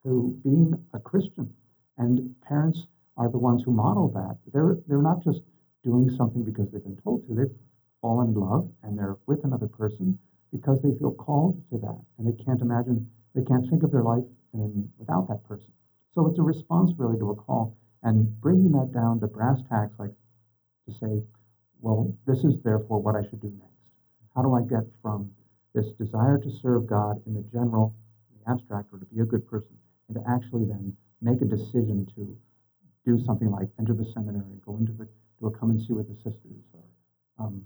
to 0.04 0.38
being 0.44 0.74
a 0.94 1.00
Christian. 1.00 1.54
And 1.98 2.36
parents 2.42 2.88
are 3.18 3.30
the 3.30 3.38
ones 3.38 3.64
who 3.64 3.72
model 3.72 4.10
that. 4.10 4.38
They're, 4.54 4.78
they're 4.88 5.02
not 5.02 5.24
just 5.24 5.42
doing 5.84 6.10
something 6.10 6.44
because 6.44 6.72
they've 6.72 6.84
been 6.84 7.00
told 7.04 7.28
to. 7.28 7.36
They've 7.36 7.56
fallen 8.02 8.30
in 8.30 8.34
love 8.36 8.70
and 8.84 8.98
they're 8.98 9.18
with 9.28 9.44
another 9.44 9.68
person 9.68 10.18
because 10.52 10.82
they 10.82 10.98
feel 10.98 11.12
called 11.12 11.62
to 11.72 11.78
that 11.80 12.02
and 12.18 12.28
they 12.28 12.44
can't 12.44 12.62
imagine, 12.62 13.10
they 13.36 13.44
can't 13.44 13.70
think 13.70 13.84
of 13.84 13.92
their 13.92 14.04
life 14.04 14.24
in, 14.54 14.90
without 14.98 15.28
that 15.28 15.44
person. 15.48 15.72
So 16.14 16.28
it's 16.28 16.40
a 16.40 16.44
response 16.44 16.92
really 16.98 17.18
to 17.20 17.32
a 17.32 17.36
call 17.36 17.78
and 18.04 18.40
bringing 18.42 18.72
that 18.74 18.92
down 18.94 19.20
to 19.20 19.28
brass 19.28 19.60
tacks, 19.70 19.94
like 19.98 20.12
to 20.88 20.94
say, 20.94 21.22
well, 21.80 22.14
this 22.28 22.44
is 22.44 22.56
therefore 22.64 23.02
what 23.02 23.16
I 23.16 23.22
should 23.30 23.42
do 23.42 23.54
next. 23.60 23.72
How 24.36 24.42
do 24.42 24.54
I 24.54 24.62
get 24.62 24.84
from 25.02 25.32
this 25.74 25.92
desire 25.94 26.38
to 26.38 26.52
serve 26.62 26.88
God 26.88 27.22
in 27.26 27.34
the 27.34 27.44
general, 27.52 27.96
the 28.34 28.52
abstract, 28.52 28.90
or 28.94 29.00
to 29.00 29.06
be 29.06 29.22
a 29.22 29.26
good 29.26 29.48
person, 29.48 29.78
and 30.08 30.18
to 30.18 30.30
actually 30.30 30.66
then 30.66 30.96
make 31.22 31.42
a 31.42 31.46
decision 31.46 32.06
to 32.16 32.36
do 33.06 33.24
something 33.26 33.50
like 33.50 33.70
enter 33.80 33.94
the 33.94 34.06
seminary, 34.14 34.60
go 34.66 34.78
into 34.78 34.92
the, 34.94 35.08
do 35.40 35.48
a 35.48 35.52
come 35.52 35.72
and 35.72 35.82
see 35.82 35.94
with 35.94 36.08
the 36.08 36.16
sisters, 36.16 36.62
or 36.74 36.84
um, 37.46 37.66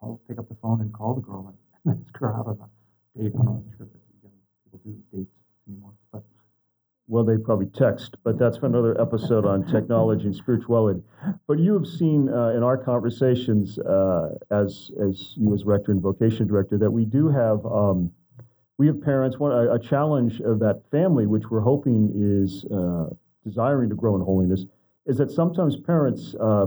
call, 0.00 0.20
pick 0.28 0.38
up 0.38 0.48
the 0.48 0.56
phone 0.62 0.80
and 0.80 0.92
call 0.92 1.14
the 1.14 1.20
girl 1.20 1.54
and 1.86 1.98
ask 2.06 2.18
her 2.18 2.34
out 2.34 2.46
on 2.46 2.58
a 2.60 3.22
date. 3.22 3.32
I'm 3.38 3.46
not 3.46 3.62
sure 3.76 3.86
if 3.86 3.92
people 4.64 4.80
do 4.84 5.16
dates 5.16 5.30
anymore, 5.68 5.92
but 6.12 6.22
well, 7.08 7.24
they 7.24 7.36
probably 7.36 7.66
text, 7.66 8.16
but 8.24 8.38
that's 8.38 8.58
for 8.58 8.66
another 8.66 9.00
episode 9.00 9.46
on 9.46 9.64
technology 9.66 10.24
and 10.24 10.34
spirituality. 10.34 11.00
But 11.46 11.60
you 11.60 11.72
have 11.74 11.86
seen 11.86 12.28
uh, 12.28 12.48
in 12.48 12.64
our 12.64 12.76
conversations, 12.76 13.78
uh, 13.78 14.30
as 14.50 14.90
as 15.00 15.34
you 15.36 15.54
as 15.54 15.64
rector 15.64 15.92
and 15.92 16.02
vocation 16.02 16.48
director, 16.48 16.76
that 16.78 16.90
we 16.90 17.04
do 17.04 17.28
have 17.28 17.64
um, 17.64 18.10
we 18.78 18.88
have 18.88 19.00
parents. 19.00 19.38
One 19.38 19.52
a, 19.52 19.74
a, 19.74 19.78
challenge 19.78 20.40
of 20.40 20.58
that 20.60 20.82
family, 20.90 21.26
which 21.26 21.44
we're 21.48 21.60
hoping 21.60 22.10
is 22.14 22.64
uh, 22.72 23.10
desiring 23.44 23.88
to 23.90 23.94
grow 23.94 24.16
in 24.16 24.22
holiness, 24.22 24.66
is 25.06 25.16
that 25.18 25.30
sometimes 25.30 25.76
parents 25.76 26.34
uh, 26.40 26.66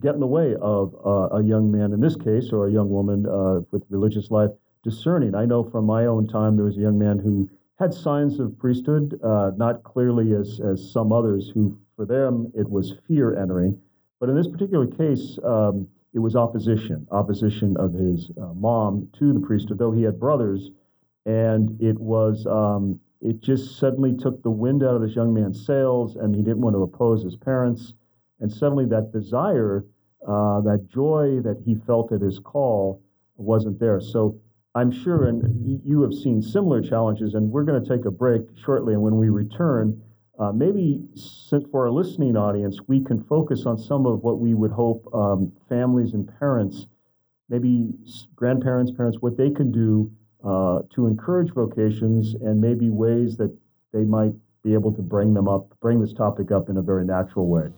get 0.00 0.14
in 0.14 0.20
the 0.20 0.26
way 0.26 0.54
of 0.60 0.94
uh, 1.04 1.36
a 1.36 1.42
young 1.42 1.70
man, 1.70 1.92
in 1.92 2.00
this 2.00 2.14
case, 2.14 2.50
or 2.52 2.68
a 2.68 2.72
young 2.72 2.88
woman 2.90 3.26
uh, 3.26 3.60
with 3.72 3.82
religious 3.90 4.30
life, 4.30 4.50
discerning. 4.84 5.34
I 5.34 5.46
know 5.46 5.64
from 5.64 5.84
my 5.84 6.06
own 6.06 6.28
time, 6.28 6.54
there 6.54 6.64
was 6.64 6.76
a 6.76 6.80
young 6.80 6.98
man 6.98 7.18
who 7.18 7.50
had 7.82 7.92
signs 7.92 8.38
of 8.38 8.56
priesthood, 8.58 9.18
uh, 9.24 9.50
not 9.56 9.82
clearly 9.82 10.34
as, 10.34 10.60
as 10.64 10.92
some 10.92 11.12
others 11.12 11.50
who, 11.52 11.76
for 11.96 12.06
them, 12.06 12.52
it 12.54 12.68
was 12.70 12.94
fear 13.08 13.36
entering. 13.36 13.76
But 14.20 14.28
in 14.28 14.36
this 14.36 14.46
particular 14.46 14.86
case, 14.86 15.36
um, 15.44 15.88
it 16.14 16.20
was 16.20 16.36
opposition, 16.36 17.08
opposition 17.10 17.76
of 17.78 17.92
his 17.92 18.30
uh, 18.40 18.54
mom 18.54 19.08
to 19.18 19.32
the 19.32 19.40
priesthood, 19.40 19.78
though 19.78 19.90
he 19.90 20.04
had 20.04 20.20
brothers. 20.20 20.70
And 21.26 21.80
it 21.80 21.98
was, 21.98 22.46
um, 22.46 23.00
it 23.20 23.40
just 23.40 23.80
suddenly 23.80 24.16
took 24.16 24.42
the 24.42 24.50
wind 24.50 24.84
out 24.84 24.94
of 24.94 25.02
this 25.02 25.16
young 25.16 25.34
man's 25.34 25.66
sails, 25.66 26.14
and 26.14 26.36
he 26.36 26.42
didn't 26.42 26.60
want 26.60 26.76
to 26.76 26.82
oppose 26.82 27.24
his 27.24 27.36
parents. 27.36 27.94
And 28.38 28.52
suddenly 28.52 28.86
that 28.86 29.12
desire, 29.12 29.84
uh, 30.26 30.60
that 30.60 30.86
joy 30.88 31.40
that 31.42 31.60
he 31.64 31.74
felt 31.84 32.12
at 32.12 32.20
his 32.20 32.38
call 32.38 33.02
wasn't 33.36 33.80
there. 33.80 34.00
So 34.00 34.40
I'm 34.74 34.90
sure, 34.90 35.28
and 35.28 35.80
you 35.84 36.00
have 36.02 36.14
seen 36.14 36.40
similar 36.40 36.80
challenges, 36.80 37.34
and 37.34 37.50
we're 37.50 37.64
going 37.64 37.82
to 37.82 37.88
take 37.88 38.06
a 38.06 38.10
break 38.10 38.42
shortly. 38.64 38.94
And 38.94 39.02
when 39.02 39.16
we 39.18 39.28
return, 39.28 40.00
uh, 40.38 40.50
maybe 40.50 41.02
for 41.70 41.84
our 41.84 41.90
listening 41.90 42.36
audience, 42.36 42.78
we 42.86 43.04
can 43.04 43.22
focus 43.24 43.66
on 43.66 43.76
some 43.76 44.06
of 44.06 44.22
what 44.22 44.40
we 44.40 44.54
would 44.54 44.70
hope 44.70 45.06
um, 45.12 45.52
families 45.68 46.14
and 46.14 46.26
parents, 46.38 46.86
maybe 47.50 47.90
grandparents, 48.34 48.90
parents, 48.92 49.18
what 49.20 49.36
they 49.36 49.50
can 49.50 49.70
do 49.70 50.10
uh, 50.42 50.80
to 50.94 51.06
encourage 51.06 51.52
vocations 51.52 52.34
and 52.40 52.58
maybe 52.58 52.88
ways 52.88 53.36
that 53.36 53.54
they 53.92 54.04
might 54.04 54.32
be 54.64 54.72
able 54.72 54.92
to 54.92 55.02
bring 55.02 55.34
them 55.34 55.48
up, 55.48 55.66
bring 55.80 56.00
this 56.00 56.14
topic 56.14 56.50
up 56.50 56.70
in 56.70 56.78
a 56.78 56.82
very 56.82 57.04
natural 57.04 57.46
way. 57.46 57.68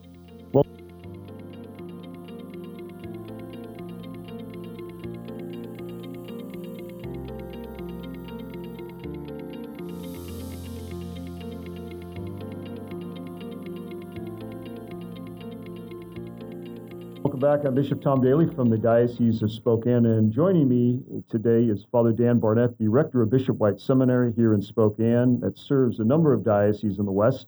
Back. 17.39 17.65
I'm 17.65 17.75
Bishop 17.75 18.01
Tom 18.01 18.21
Daly 18.21 18.47
from 18.55 18.69
the 18.69 18.77
Diocese 18.77 19.41
of 19.41 19.51
Spokane, 19.51 20.05
and 20.05 20.31
joining 20.31 20.69
me 20.69 21.01
today 21.29 21.65
is 21.65 21.85
Father 21.91 22.13
Dan 22.13 22.39
Barnett, 22.39 22.77
the 22.77 22.87
rector 22.87 23.21
of 23.21 23.29
Bishop 23.29 23.57
White 23.57 23.81
Seminary 23.81 24.31
here 24.37 24.53
in 24.53 24.61
Spokane, 24.61 25.41
that 25.41 25.57
serves 25.57 25.99
a 25.99 26.05
number 26.05 26.31
of 26.31 26.45
dioceses 26.45 26.97
in 26.97 27.05
the 27.05 27.11
West, 27.11 27.47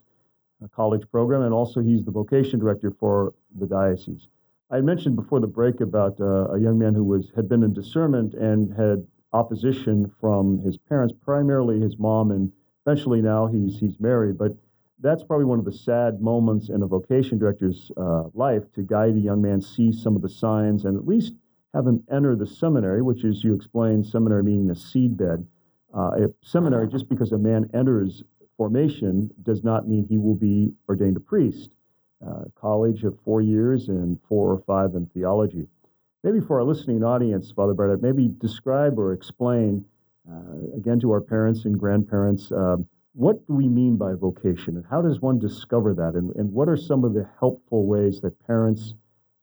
a 0.61 0.67
college 0.67 1.09
program, 1.09 1.43
and 1.43 1.53
also 1.53 1.79
he's 1.79 2.03
the 2.03 2.11
vocation 2.11 2.59
director 2.59 2.91
for 2.99 3.33
the 3.57 3.65
diocese. 3.65 4.27
I 4.69 4.81
mentioned 4.81 5.15
before 5.15 5.39
the 5.39 5.47
break 5.47 5.79
about 5.79 6.19
uh, 6.19 6.49
a 6.51 6.59
young 6.59 6.77
man 6.77 6.93
who 6.93 7.05
was 7.05 7.31
had 7.33 7.47
been 7.47 7.63
in 7.63 7.71
discernment 7.71 8.33
and 8.33 8.75
had 8.75 9.07
opposition 9.31 10.11
from 10.19 10.59
his 10.59 10.77
parents, 10.77 11.13
primarily 11.23 11.79
his 11.79 11.97
mom, 11.97 12.31
and 12.31 12.51
eventually 12.85 13.21
now 13.21 13.47
he's 13.47 13.79
he's 13.79 13.99
married, 14.01 14.37
but 14.37 14.53
that's 14.99 15.23
probably 15.23 15.45
one 15.45 15.59
of 15.59 15.65
the 15.65 15.71
sad 15.71 16.21
moments 16.21 16.69
in 16.69 16.81
a 16.81 16.87
vocation 16.87 17.37
director's 17.37 17.91
uh, 17.97 18.23
life 18.33 18.63
to 18.73 18.81
guide 18.81 19.15
a 19.15 19.19
young 19.19 19.41
man 19.41 19.61
see 19.61 19.91
some 19.91 20.15
of 20.15 20.21
the 20.21 20.29
signs 20.29 20.85
and 20.85 20.97
at 20.97 21.07
least 21.07 21.33
have 21.73 21.85
him 21.85 22.03
enter 22.11 22.35
the 22.35 22.47
seminary, 22.47 23.01
which 23.01 23.23
is 23.23 23.43
you 23.43 23.53
explained 23.53 24.05
seminary 24.05 24.43
meaning 24.43 24.69
a 24.69 24.73
seedbed. 24.73 25.45
Uh, 25.95 26.11
a 26.25 26.27
seminary, 26.41 26.87
just 26.87 27.07
because 27.07 27.31
a 27.31 27.37
man 27.37 27.69
enters 27.73 28.23
formation, 28.57 29.29
does 29.43 29.63
not 29.63 29.87
mean 29.87 30.05
he 30.09 30.17
will 30.17 30.35
be 30.35 30.71
ordained 30.89 31.17
a 31.17 31.19
priest. 31.19 31.69
Uh, 32.25 32.45
college 32.55 33.03
of 33.03 33.15
four 33.23 33.41
years 33.41 33.89
and 33.89 34.17
four 34.27 34.51
or 34.51 34.59
five 34.65 34.95
in 34.95 35.05
theology. 35.07 35.67
Maybe 36.23 36.39
for 36.39 36.59
our 36.59 36.65
listening 36.65 37.03
audience, 37.03 37.51
Father 37.51 37.75
Barnett, 37.75 38.01
maybe 38.01 38.27
describe 38.39 38.97
or 38.97 39.13
explain 39.13 39.85
uh, 40.29 40.75
again 40.75 40.99
to 41.01 41.11
our 41.11 41.21
parents 41.21 41.65
and 41.65 41.79
grandparents 41.79 42.51
um, 42.51 42.87
what 43.17 43.47
do 43.47 43.53
we 43.55 43.67
mean 43.67 43.97
by 43.97 44.13
vocation 44.13 44.77
and 44.77 44.85
how 44.87 45.01
does 45.01 45.21
one 45.21 45.39
discover 45.39 45.95
that? 45.95 46.13
And, 46.13 46.35
and 46.35 46.53
what 46.53 46.69
are 46.69 46.77
some 46.77 47.03
of 47.03 47.15
the 47.15 47.27
helpful 47.39 47.87
ways 47.87 48.21
that 48.21 48.39
parents, 48.45 48.93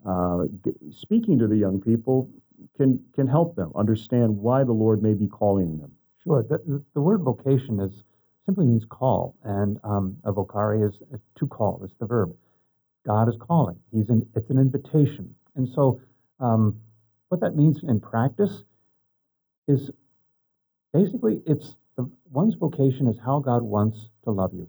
uh, 0.06 0.44
speaking 0.92 1.40
to 1.40 1.48
the 1.48 1.56
young 1.56 1.80
people, 1.80 2.30
can, 2.76 3.00
can 3.16 3.26
help 3.26 3.56
them 3.56 3.72
understand 3.74 4.38
why 4.38 4.62
the 4.62 4.72
Lord 4.72 5.02
may 5.02 5.12
be 5.12 5.26
calling 5.26 5.78
them? 5.78 5.90
Sure. 6.22 6.44
The, 6.48 6.84
the 6.94 7.00
word 7.00 7.22
vocation 7.22 7.80
is 7.80 8.04
simply 8.46 8.64
means 8.64 8.84
call, 8.88 9.34
and 9.42 9.80
um, 9.82 10.18
a 10.24 10.32
vocare 10.32 10.88
is 10.88 11.00
to 11.36 11.46
call. 11.48 11.80
It's 11.82 11.94
the 11.98 12.06
verb. 12.06 12.32
God 13.04 13.28
is 13.28 13.34
calling. 13.40 13.76
He's 13.92 14.08
an, 14.08 14.24
it's 14.36 14.50
an 14.50 14.58
invitation. 14.58 15.34
And 15.56 15.68
so, 15.68 16.00
um, 16.38 16.78
what 17.28 17.40
that 17.40 17.56
means 17.56 17.80
in 17.82 17.98
practice 17.98 18.62
is 19.66 19.90
basically 20.92 21.40
it's 21.44 21.74
one's 22.30 22.54
vocation 22.54 23.08
is 23.08 23.18
how 23.24 23.38
God 23.38 23.62
wants 23.62 24.10
to 24.24 24.30
love 24.30 24.52
you, 24.52 24.68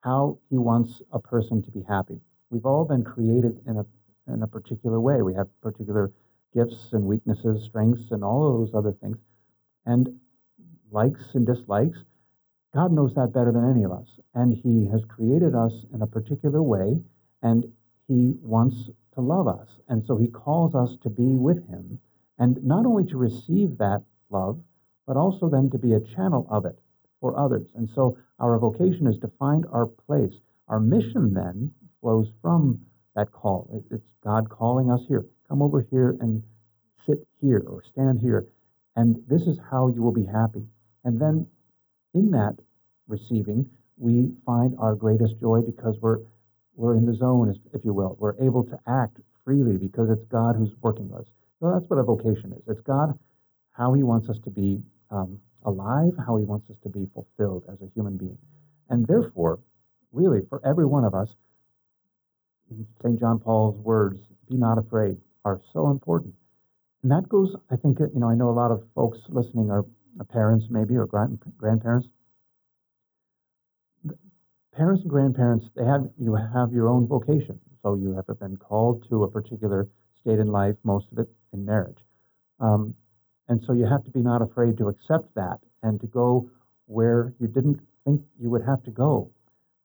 how 0.00 0.38
He 0.48 0.58
wants 0.58 1.02
a 1.12 1.18
person 1.18 1.62
to 1.62 1.70
be 1.70 1.82
happy. 1.88 2.20
We've 2.50 2.66
all 2.66 2.84
been 2.84 3.04
created 3.04 3.60
in 3.66 3.76
a, 3.76 4.32
in 4.32 4.42
a 4.42 4.46
particular 4.46 5.00
way. 5.00 5.22
We 5.22 5.34
have 5.34 5.48
particular 5.60 6.10
gifts 6.54 6.88
and 6.92 7.04
weaknesses, 7.04 7.64
strengths, 7.64 8.10
and 8.10 8.24
all 8.24 8.58
those 8.58 8.74
other 8.74 8.92
things, 8.92 9.18
and 9.86 10.18
likes 10.90 11.34
and 11.34 11.46
dislikes. 11.46 11.98
God 12.74 12.92
knows 12.92 13.14
that 13.14 13.32
better 13.32 13.52
than 13.52 13.68
any 13.68 13.84
of 13.84 13.92
us. 13.92 14.08
And 14.34 14.54
He 14.54 14.88
has 14.90 15.04
created 15.04 15.54
us 15.54 15.72
in 15.92 16.02
a 16.02 16.06
particular 16.06 16.62
way, 16.62 17.00
and 17.42 17.64
He 18.08 18.34
wants 18.42 18.90
to 19.14 19.20
love 19.20 19.46
us. 19.46 19.68
And 19.88 20.04
so 20.04 20.16
He 20.16 20.28
calls 20.28 20.74
us 20.74 20.96
to 21.02 21.10
be 21.10 21.36
with 21.36 21.68
Him, 21.68 21.98
and 22.38 22.62
not 22.64 22.86
only 22.86 23.04
to 23.10 23.16
receive 23.16 23.78
that 23.78 24.02
love, 24.30 24.58
but 25.10 25.16
also 25.16 25.48
then 25.48 25.68
to 25.68 25.76
be 25.76 25.94
a 25.94 26.14
channel 26.14 26.46
of 26.48 26.64
it 26.64 26.78
for 27.20 27.36
others. 27.36 27.66
And 27.74 27.90
so 27.96 28.16
our 28.38 28.56
vocation 28.60 29.08
is 29.08 29.18
to 29.22 29.32
find 29.40 29.66
our 29.72 29.86
place. 29.86 30.34
Our 30.68 30.78
mission 30.78 31.34
then 31.34 31.72
flows 32.00 32.28
from 32.40 32.80
that 33.16 33.32
call. 33.32 33.82
It's 33.90 34.06
God 34.22 34.48
calling 34.48 34.88
us 34.88 35.00
here. 35.08 35.26
Come 35.48 35.62
over 35.62 35.84
here 35.90 36.16
and 36.20 36.44
sit 37.04 37.26
here 37.40 37.64
or 37.66 37.82
stand 37.82 38.20
here. 38.20 38.46
And 38.94 39.20
this 39.28 39.42
is 39.48 39.58
how 39.68 39.88
you 39.88 40.00
will 40.00 40.12
be 40.12 40.26
happy. 40.26 40.62
And 41.02 41.20
then 41.20 41.44
in 42.14 42.30
that 42.30 42.54
receiving, 43.08 43.68
we 43.98 44.30
find 44.46 44.76
our 44.78 44.94
greatest 44.94 45.40
joy 45.40 45.60
because 45.62 45.96
we're, 46.00 46.18
we're 46.76 46.94
in 46.94 47.04
the 47.04 47.14
zone, 47.14 47.58
if 47.74 47.84
you 47.84 47.92
will. 47.92 48.16
We're 48.20 48.40
able 48.40 48.62
to 48.62 48.78
act 48.86 49.18
freely 49.44 49.76
because 49.76 50.08
it's 50.08 50.24
God 50.26 50.54
who's 50.54 50.70
working 50.82 51.08
with 51.08 51.22
us. 51.22 51.26
So 51.58 51.72
that's 51.72 51.90
what 51.90 51.98
a 51.98 52.04
vocation 52.04 52.52
is. 52.52 52.62
It's 52.68 52.80
God, 52.82 53.18
how 53.72 53.92
He 53.94 54.04
wants 54.04 54.28
us 54.28 54.38
to 54.44 54.50
be 54.50 54.80
um, 55.10 55.38
alive, 55.64 56.12
how 56.26 56.36
He 56.36 56.44
wants 56.44 56.70
us 56.70 56.76
to 56.82 56.88
be 56.88 57.08
fulfilled 57.14 57.64
as 57.72 57.80
a 57.82 57.90
human 57.94 58.16
being. 58.16 58.38
And 58.88 59.06
therefore, 59.06 59.60
really, 60.12 60.40
for 60.48 60.60
every 60.64 60.86
one 60.86 61.04
of 61.04 61.14
us, 61.14 61.36
St. 63.02 63.18
John 63.18 63.38
Paul's 63.38 63.76
words, 63.78 64.20
be 64.48 64.56
not 64.56 64.78
afraid, 64.78 65.16
are 65.44 65.60
so 65.72 65.90
important. 65.90 66.34
And 67.02 67.10
that 67.10 67.28
goes, 67.28 67.56
I 67.70 67.76
think, 67.76 67.98
you 68.00 68.10
know, 68.14 68.28
I 68.28 68.34
know 68.34 68.50
a 68.50 68.52
lot 68.52 68.70
of 68.70 68.84
folks 68.94 69.18
listening 69.28 69.70
are 69.70 69.84
parents 70.30 70.66
maybe 70.70 70.96
or 70.96 71.06
grand, 71.06 71.40
grandparents. 71.56 72.08
Parents 74.74 75.02
and 75.02 75.10
grandparents, 75.10 75.66
they 75.74 75.84
have 75.84 76.08
you 76.18 76.34
have 76.34 76.72
your 76.72 76.88
own 76.88 77.06
vocation. 77.06 77.58
So 77.82 77.94
you 77.94 78.14
have 78.14 78.38
been 78.38 78.56
called 78.56 79.08
to 79.08 79.24
a 79.24 79.30
particular 79.30 79.88
state 80.20 80.38
in 80.38 80.48
life, 80.48 80.76
most 80.84 81.06
of 81.12 81.18
it 81.18 81.28
in 81.52 81.64
marriage. 81.64 81.98
Um, 82.60 82.94
and 83.50 83.60
so 83.66 83.72
you 83.72 83.84
have 83.84 84.04
to 84.04 84.10
be 84.10 84.22
not 84.22 84.42
afraid 84.42 84.78
to 84.78 84.88
accept 84.88 85.34
that 85.34 85.58
and 85.82 86.00
to 86.00 86.06
go 86.06 86.48
where 86.86 87.34
you 87.40 87.48
didn't 87.48 87.80
think 88.04 88.22
you 88.40 88.48
would 88.48 88.64
have 88.64 88.82
to 88.84 88.90
go. 88.92 89.30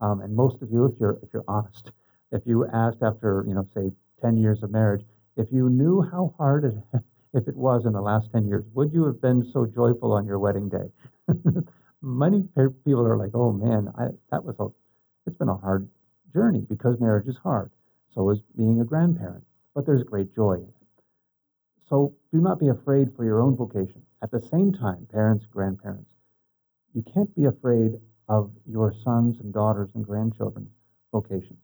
Um, 0.02 0.22
and 0.22 0.36
most 0.36 0.62
of 0.62 0.72
you, 0.72 0.86
if 0.86 0.94
you're 1.00 1.18
if 1.24 1.30
you're 1.34 1.44
honest, 1.48 1.92
if 2.32 2.44
you 2.46 2.68
asked 2.68 3.02
after 3.02 3.44
you 3.48 3.56
know 3.56 3.68
say 3.74 3.92
10 4.22 4.38
years 4.38 4.62
of 4.64 4.72
marriage, 4.72 5.04
if 5.36 5.48
you 5.52 5.70
knew 5.70 6.02
how 6.02 6.34
hard 6.38 6.66
it, 6.66 6.76
if 7.34 7.48
it 7.48 7.56
was 7.58 7.86
in 7.86 7.94
the 7.94 8.02
last 8.02 8.32
10 8.32 8.48
years, 8.48 8.64
would 8.76 8.94
you 8.94 9.04
have 9.06 9.20
been 9.20 9.50
so 9.52 9.66
joyful 9.66 10.14
on 10.14 10.26
your 10.26 10.40
wedding 10.40 10.70
day? 10.70 10.92
Many 12.02 12.48
people 12.86 13.06
are 13.08 13.18
like, 13.18 13.32
oh 13.34 13.52
man, 13.52 13.92
I, 13.98 14.10
that 14.32 14.44
was 14.46 14.56
a, 14.60 14.68
it's 15.26 15.38
been 15.38 15.50
a 15.50 15.58
hard 15.58 15.90
journey 16.34 16.66
because 16.70 17.00
marriage 17.00 17.28
is 17.28 17.38
hard. 17.42 17.72
So 18.14 18.30
is 18.30 18.40
being 18.56 18.80
a 18.80 18.86
grandparent. 18.86 19.44
But 19.74 19.86
there's 19.86 20.04
great 20.04 20.34
joy. 20.36 20.60
So 21.90 22.14
do 22.32 22.42
not 22.42 22.60
be 22.60 22.68
afraid 22.70 23.16
for 23.16 23.24
your 23.24 23.42
own 23.42 23.56
vocation. 23.56 24.02
At 24.22 24.32
the 24.32 24.42
same 24.42 24.74
time, 24.74 25.08
parents, 25.12 25.46
grandparents, 25.46 26.10
you 26.94 27.04
can't 27.14 27.34
be 27.36 27.46
afraid 27.46 28.00
of 28.28 28.52
your 28.66 28.94
sons 29.04 29.40
and 29.40 29.54
daughters 29.54 29.90
and 29.94 30.04
grandchildren's 30.06 30.72
vocations. 31.12 31.60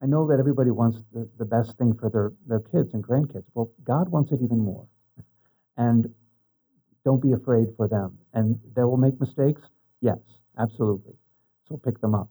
I 0.00 0.06
know 0.06 0.26
that 0.28 0.38
everybody 0.38 0.70
wants 0.70 0.98
the, 1.12 1.28
the 1.38 1.44
best 1.44 1.76
thing 1.76 1.92
for 1.94 2.08
their, 2.08 2.32
their 2.46 2.60
kids 2.60 2.94
and 2.94 3.04
grandkids. 3.04 3.44
Well, 3.54 3.70
God 3.84 4.08
wants 4.08 4.32
it 4.32 4.40
even 4.42 4.58
more. 4.58 4.86
And 5.76 6.14
don't 7.04 7.20
be 7.20 7.32
afraid 7.32 7.68
for 7.76 7.88
them. 7.88 8.18
And 8.32 8.58
they 8.76 8.84
will 8.84 8.96
make 8.96 9.20
mistakes? 9.20 9.62
Yes, 10.00 10.18
absolutely. 10.58 11.14
So 11.68 11.76
pick 11.76 12.00
them 12.00 12.14
up. 12.14 12.28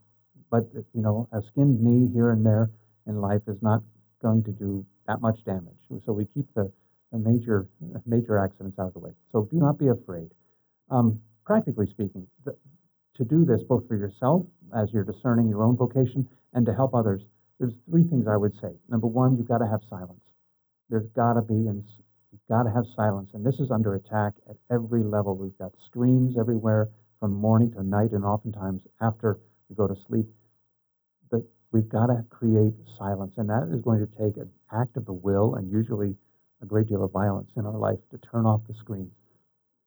But, 0.50 0.68
you 0.74 1.02
know, 1.02 1.28
a 1.32 1.42
skinned 1.42 1.82
knee 1.82 2.12
here 2.14 2.32
and 2.32 2.46
there 2.46 2.72
in 3.06 3.20
life 3.20 3.42
is 3.48 3.62
not 3.62 3.84
going 4.22 4.44
to 4.44 4.52
do 4.52 4.86
that 5.08 5.22
much 5.22 5.44
damage. 5.44 5.78
So 6.06 6.14
we 6.14 6.26
keep 6.26 6.48
the 6.56 6.72
major, 7.14 7.68
major 8.06 8.38
accidents 8.38 8.78
out 8.80 8.88
of 8.88 8.94
the 8.94 9.00
way. 9.00 9.12
So 9.32 9.48
do 9.52 9.58
not 9.58 9.78
be 9.78 9.88
afraid. 9.88 10.30
Um, 10.90 11.20
practically 11.46 11.88
speaking, 11.88 12.28
the, 12.46 12.56
to 13.16 13.26
do 13.26 13.46
this 13.46 13.64
both 13.64 13.88
for 13.88 13.96
yourself 13.96 14.46
as 14.76 14.92
you're 14.92 15.04
discerning 15.04 15.50
your 15.50 15.64
own 15.64 15.76
vocation 15.76 16.28
and 16.54 16.66
to 16.66 16.74
help 16.74 16.94
others 16.94 17.22
there's 17.60 17.74
three 17.90 18.04
things 18.04 18.28
I 18.28 18.38
would 18.38 18.54
say. 18.60 18.72
Number 18.90 19.08
one, 19.08 19.38
you've 19.38 19.48
got 19.48 19.60
to 19.60 19.68
have 19.68 19.82
silence. 19.90 20.22
There's 20.90 21.08
got 21.16 21.34
to 21.34 21.42
be, 21.42 21.68
and 21.68 21.84
you've 22.32 22.48
got 22.48 22.64
to 22.64 22.72
have 22.72 22.86
silence. 22.96 23.32
And 23.34 23.46
this 23.46 23.60
is 23.60 23.72
under 23.72 23.96
attack 23.96 24.34
at 24.50 24.58
every 24.72 25.04
level. 25.04 25.36
We've 25.36 25.58
got 25.58 25.74
screams 25.86 26.38
everywhere 26.38 26.90
from 27.20 27.34
morning 27.34 27.72
to 27.72 27.84
night, 27.84 28.12
and 28.12 28.24
oftentimes 28.24 28.84
after 29.02 29.40
we 29.70 29.76
go 29.76 29.88
to 29.88 29.96
sleep. 30.08 30.28
But 31.32 31.42
we've 31.72 31.90
got 31.90 32.08
to 32.08 32.24
create 32.30 32.74
silence, 32.98 33.34
and 33.38 33.50
that 33.50 33.70
is 33.74 33.82
going 33.82 34.00
to 34.00 34.18
take 34.18 34.38
an 34.38 34.52
act 34.72 34.98
of 34.98 35.06
the 35.06 35.14
will 35.14 35.56
and 35.56 35.72
usually 35.72 36.16
a 36.62 36.66
great 36.66 36.88
deal 36.88 37.04
of 37.04 37.12
violence 37.12 37.52
in 37.56 37.66
our 37.66 37.78
life 37.78 38.00
to 38.12 38.18
turn 38.18 38.46
off 38.46 38.62
the 38.68 38.74
screens. 38.74 39.12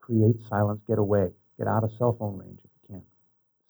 Create 0.01 0.37
silence, 0.49 0.81
get 0.87 0.99
away, 0.99 1.31
get 1.59 1.69
out 1.69 1.85
of 1.85 1.93
cell 1.99 2.17
phone 2.19 2.39
range 2.39 2.59
if 2.65 2.71
you 2.83 2.95
can. 2.95 3.03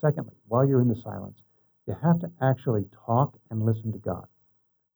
Secondly, 0.01 0.35
while 0.49 0.67
you're 0.67 0.81
in 0.81 0.89
the 0.89 1.01
silence, 1.03 1.39
you 1.87 1.97
have 2.03 2.21
to 2.21 2.31
actually 2.43 2.85
talk 3.07 3.37
and 3.51 3.65
listen 3.65 3.93
to 3.93 3.99
God. 3.99 4.27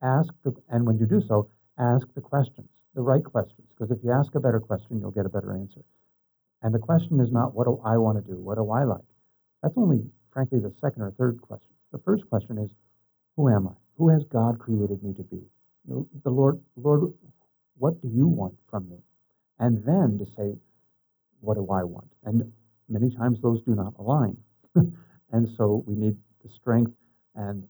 Ask, 0.03 0.33
the, 0.45 0.55
and 0.71 0.87
when 0.87 0.99
you 0.99 1.07
do 1.07 1.23
so, 1.27 1.49
ask 1.79 2.07
the 2.15 2.21
questions, 2.21 2.69
the 2.95 3.03
right 3.03 3.25
questions, 3.25 3.67
because 3.71 3.91
if 3.91 4.03
you 4.05 4.13
ask 4.13 4.35
a 4.35 4.41
better 4.41 4.61
question, 4.61 5.01
you'll 5.01 5.11
get 5.11 5.27
a 5.27 5.31
better 5.31 5.53
answer. 5.53 5.81
And 6.63 6.75
the 6.75 6.79
question 6.79 7.21
is 7.21 7.33
not, 7.33 7.55
what 7.55 7.67
do 7.67 7.81
I 7.85 7.97
want 7.97 8.25
to 8.25 8.33
do? 8.33 8.39
What 8.39 8.57
do 8.57 8.71
I 8.71 8.85
like? 8.85 9.05
That's 9.63 9.77
only, 9.77 10.03
frankly, 10.33 10.61
the 10.61 10.73
second 10.81 11.03
or 11.03 11.11
third 11.13 11.41
question. 11.41 11.71
The 11.93 11.99
first 11.99 12.29
question 12.29 12.59
is, 12.59 12.71
who 13.37 13.49
am 13.49 13.69
I? 13.69 13.73
Who 13.99 14.09
has 14.11 14.25
God 14.25 14.59
created 14.59 15.03
me 15.03 15.15
to 15.15 15.23
be? 15.23 15.41
The 15.87 16.31
Lord, 16.31 16.61
Lord, 16.77 17.13
what 17.79 18.01
do 18.03 18.09
you 18.09 18.27
want 18.27 18.55
from 18.71 18.89
me? 18.89 18.99
And 19.59 19.85
then 19.85 20.19
to 20.19 20.27
say, 20.37 20.57
what 21.41 21.55
do 21.55 21.69
I 21.71 21.83
want? 21.85 22.09
And 22.25 22.53
many 22.89 23.15
times 23.15 23.39
those 23.43 23.63
do 23.63 23.75
not 23.75 23.95
align. 23.99 24.37
and 25.33 25.49
so 25.57 25.85
we 25.87 25.95
need 25.95 26.17
the 26.43 26.51
strength 26.51 26.93
and 27.35 27.65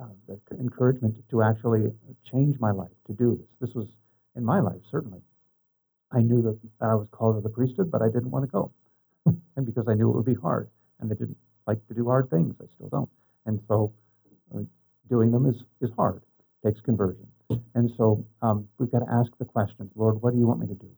uh, 0.00 0.04
the 0.26 0.38
encouragement 0.58 1.16
to 1.30 1.42
actually 1.42 1.92
change 2.30 2.58
my 2.60 2.70
life, 2.70 2.90
to 3.06 3.12
do 3.12 3.36
this. 3.36 3.68
This 3.68 3.74
was 3.74 3.88
in 4.36 4.44
my 4.44 4.60
life, 4.60 4.80
certainly. 4.90 5.20
I 6.12 6.20
knew 6.20 6.40
that 6.42 6.58
I 6.80 6.94
was 6.94 7.08
called 7.10 7.36
to 7.36 7.40
the 7.42 7.48
priesthood, 7.48 7.90
but 7.90 8.00
I 8.00 8.06
didn't 8.06 8.30
want 8.30 8.44
to 8.44 8.50
go. 8.50 8.72
and 9.56 9.66
because 9.66 9.88
I 9.88 9.94
knew 9.94 10.08
it 10.10 10.16
would 10.16 10.24
be 10.24 10.34
hard, 10.34 10.70
and 11.00 11.10
I 11.12 11.14
didn't 11.14 11.36
like 11.66 11.86
to 11.88 11.94
do 11.94 12.06
hard 12.06 12.30
things, 12.30 12.54
I 12.62 12.66
still 12.76 12.88
don't. 12.88 13.10
And 13.44 13.60
so 13.68 13.92
uh, 14.54 14.60
doing 15.10 15.30
them 15.30 15.46
is, 15.46 15.56
is 15.80 15.90
hard, 15.96 16.22
it 16.62 16.68
takes 16.68 16.80
conversion. 16.80 17.26
And 17.74 17.90
so 17.96 18.26
um, 18.42 18.68
we've 18.78 18.90
got 18.90 19.00
to 19.00 19.10
ask 19.10 19.30
the 19.38 19.44
questions 19.44 19.90
Lord, 19.94 20.20
what 20.20 20.32
do 20.32 20.38
you 20.38 20.46
want 20.46 20.60
me 20.60 20.66
to 20.66 20.74
do? 20.74 20.90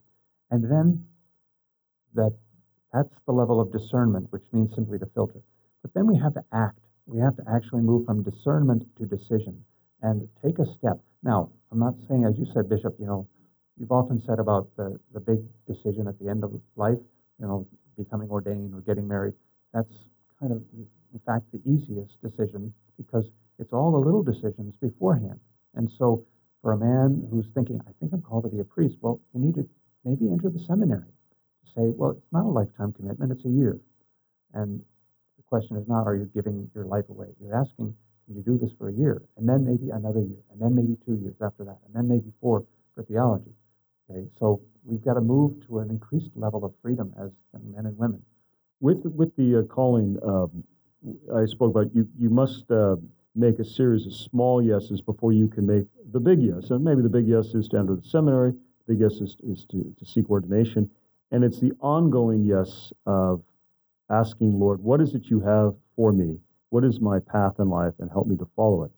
And 0.50 0.64
then 0.64 1.04
that 2.14 2.34
that's 2.92 3.14
the 3.26 3.32
level 3.32 3.60
of 3.60 3.70
discernment, 3.70 4.26
which 4.30 4.42
means 4.52 4.74
simply 4.74 4.98
to 4.98 5.06
filter. 5.14 5.40
But 5.82 5.94
then 5.94 6.06
we 6.06 6.18
have 6.18 6.34
to 6.34 6.44
act. 6.52 6.80
We 7.06 7.20
have 7.20 7.36
to 7.36 7.44
actually 7.48 7.82
move 7.82 8.06
from 8.06 8.22
discernment 8.22 8.84
to 8.98 9.06
decision 9.06 9.64
and 10.02 10.28
take 10.44 10.58
a 10.58 10.66
step. 10.78 10.98
Now, 11.22 11.50
I'm 11.70 11.78
not 11.78 11.94
saying, 12.08 12.24
as 12.24 12.34
you 12.36 12.46
said, 12.52 12.68
Bishop, 12.68 12.96
you 12.98 13.06
know, 13.06 13.28
you've 13.78 13.92
often 13.92 14.20
said 14.26 14.38
about 14.40 14.68
the, 14.76 14.98
the 15.12 15.20
big 15.20 15.38
decision 15.66 16.08
at 16.08 16.18
the 16.18 16.28
end 16.28 16.42
of 16.42 16.52
life, 16.76 16.98
you 17.38 17.46
know, 17.46 17.66
becoming 17.96 18.28
ordained 18.30 18.74
or 18.74 18.80
getting 18.80 19.06
married. 19.06 19.34
That's 19.72 19.92
kind 20.40 20.52
of, 20.52 20.62
in 20.74 21.20
fact, 21.24 21.44
the 21.52 21.60
easiest 21.64 22.20
decision 22.22 22.72
because 22.96 23.26
it's 23.58 23.72
all 23.72 23.92
the 23.92 23.98
little 23.98 24.22
decisions 24.22 24.74
beforehand. 24.80 25.38
And 25.74 25.90
so, 25.96 26.24
for 26.62 26.72
a 26.72 26.78
man 26.78 27.26
who's 27.30 27.46
thinking, 27.54 27.80
I 27.86 27.92
think 27.98 28.12
I'm 28.12 28.22
called 28.22 28.44
to 28.44 28.50
be 28.50 28.60
a 28.60 28.64
priest, 28.64 28.96
well, 29.00 29.20
you 29.34 29.40
need 29.40 29.54
to 29.54 29.68
maybe 30.04 30.30
enter 30.30 30.50
the 30.50 30.58
seminary. 30.58 31.12
to 31.64 31.70
Say, 31.72 31.92
well, 31.96 32.10
it's 32.10 32.32
not 32.32 32.44
a 32.44 32.48
lifetime 32.48 32.92
commitment, 32.92 33.32
it's 33.32 33.44
a 33.44 33.48
year. 33.48 33.80
And 34.52 34.80
the 35.36 35.42
question 35.44 35.76
is 35.76 35.88
not, 35.88 36.06
are 36.06 36.14
you 36.16 36.30
giving 36.34 36.70
your 36.74 36.84
life 36.84 37.08
away? 37.08 37.28
You're 37.40 37.56
asking, 37.56 37.94
can 38.26 38.36
you 38.36 38.42
do 38.42 38.58
this 38.58 38.72
for 38.78 38.88
a 38.88 38.92
year? 38.92 39.22
And 39.36 39.48
then 39.48 39.64
maybe 39.64 39.90
another 39.90 40.20
year, 40.20 40.42
and 40.52 40.60
then 40.60 40.74
maybe 40.74 40.96
two 41.04 41.14
years 41.14 41.36
after 41.40 41.64
that, 41.64 41.78
and 41.86 41.94
then 41.94 42.08
maybe 42.08 42.32
four 42.40 42.64
for 42.94 43.02
theology. 43.04 43.52
Okay, 44.10 44.26
so 44.38 44.60
we've 44.84 45.04
got 45.04 45.14
to 45.14 45.20
move 45.20 45.66
to 45.66 45.78
an 45.78 45.90
increased 45.90 46.30
level 46.34 46.64
of 46.64 46.72
freedom 46.82 47.12
as 47.20 47.30
young 47.52 47.72
men 47.72 47.86
and 47.86 47.96
women. 47.96 48.22
With 48.80 49.04
with 49.04 49.34
the 49.36 49.60
uh, 49.60 49.62
calling, 49.62 50.18
um, 50.24 50.64
I 51.34 51.44
spoke 51.46 51.70
about 51.70 51.94
you. 51.94 52.08
You 52.18 52.30
must 52.30 52.70
uh, 52.70 52.96
make 53.34 53.58
a 53.58 53.64
series 53.64 54.06
of 54.06 54.14
small 54.14 54.62
yeses 54.62 55.00
before 55.00 55.32
you 55.32 55.48
can 55.48 55.66
make 55.66 55.84
the 56.12 56.20
big 56.20 56.42
yes. 56.42 56.70
And 56.70 56.84
maybe 56.84 57.02
the 57.02 57.08
big 57.08 57.28
yes 57.28 57.54
is 57.54 57.68
to 57.68 57.78
enter 57.78 57.96
the 57.96 58.02
seminary. 58.02 58.52
The 58.86 58.94
big 58.94 59.00
yes 59.00 59.20
is, 59.20 59.36
is 59.42 59.66
to, 59.66 59.94
to 59.98 60.04
seek 60.04 60.28
ordination, 60.30 60.90
and 61.30 61.44
it's 61.44 61.60
the 61.60 61.72
ongoing 61.80 62.44
yes 62.44 62.92
of 63.06 63.42
asking, 64.10 64.58
Lord, 64.58 64.82
what 64.82 65.00
is 65.00 65.14
it 65.14 65.26
you 65.26 65.40
have 65.40 65.74
for 65.94 66.12
me? 66.12 66.38
What 66.70 66.84
is 66.84 67.00
my 67.00 67.20
path 67.20 67.54
in 67.58 67.68
life? 67.68 67.94
And 68.00 68.10
help 68.10 68.26
me 68.26 68.36
to 68.36 68.48
follow 68.56 68.84
it. 68.84 68.90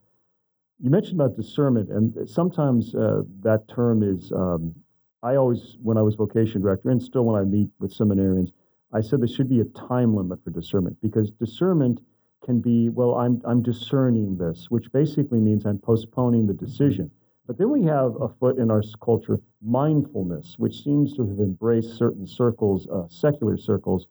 You 0.79 0.89
mentioned 0.89 1.19
about 1.21 1.37
discernment, 1.37 1.89
and 1.89 2.27
sometimes 2.27 2.95
uh, 2.95 3.21
that 3.41 3.67
term 3.67 4.03
is, 4.03 4.31
um, 4.31 4.73
I 5.21 5.35
always, 5.35 5.77
when 5.81 5.97
I 5.97 6.01
was 6.01 6.15
vocation 6.15 6.61
director, 6.61 6.89
and 6.89 7.01
still 7.01 7.23
when 7.25 7.39
I 7.39 7.45
meet 7.45 7.69
with 7.79 7.95
seminarians, 7.95 8.51
I 8.91 9.01
said 9.01 9.21
there 9.21 9.27
should 9.27 9.49
be 9.49 9.61
a 9.61 9.65
time 9.65 10.15
limit 10.15 10.43
for 10.43 10.49
discernment 10.49 10.97
because 11.01 11.31
discernment 11.31 12.01
can 12.43 12.59
be, 12.59 12.89
well, 12.89 13.15
I'm, 13.15 13.41
I'm 13.45 13.61
discerning 13.61 14.37
this, 14.37 14.67
which 14.69 14.91
basically 14.91 15.39
means 15.39 15.65
I'm 15.65 15.79
postponing 15.79 16.45
the 16.47 16.53
decision. 16.53 17.09
But 17.47 17.57
then 17.57 17.69
we 17.69 17.83
have 17.83 18.15
a 18.21 18.29
foot 18.29 18.57
in 18.57 18.71
our 18.71 18.81
culture 19.01 19.39
mindfulness, 19.61 20.55
which 20.57 20.83
seems 20.83 21.15
to 21.15 21.27
have 21.27 21.39
embraced 21.39 21.97
certain 21.97 22.25
circles, 22.25 22.87
uh, 22.87 23.07
secular 23.09 23.57
circles, 23.57 24.07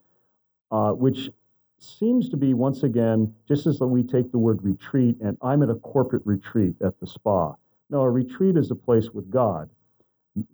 uh, 0.71 0.93
which 0.93 1.31
seems 1.79 2.29
to 2.29 2.37
be, 2.37 2.55
once 2.55 2.83
again, 2.83 3.35
just 3.49 3.67
as 3.67 3.81
we 3.81 4.03
take 4.03 4.31
the 4.31 4.39
word 4.39 4.63
retreat, 4.63 5.17
and 5.21 5.37
I'm 5.43 5.63
at 5.63 5.71
a 5.71 5.75
corporate 5.75 6.23
retreat 6.25 6.75
at 6.85 6.99
the 7.01 7.07
spa. 7.07 7.55
No, 7.91 8.03
a 8.03 8.11
retreat 8.11 8.57
is 8.57 8.71
a 8.71 8.75
place 8.75 9.11
with 9.11 9.31
God. 9.31 9.69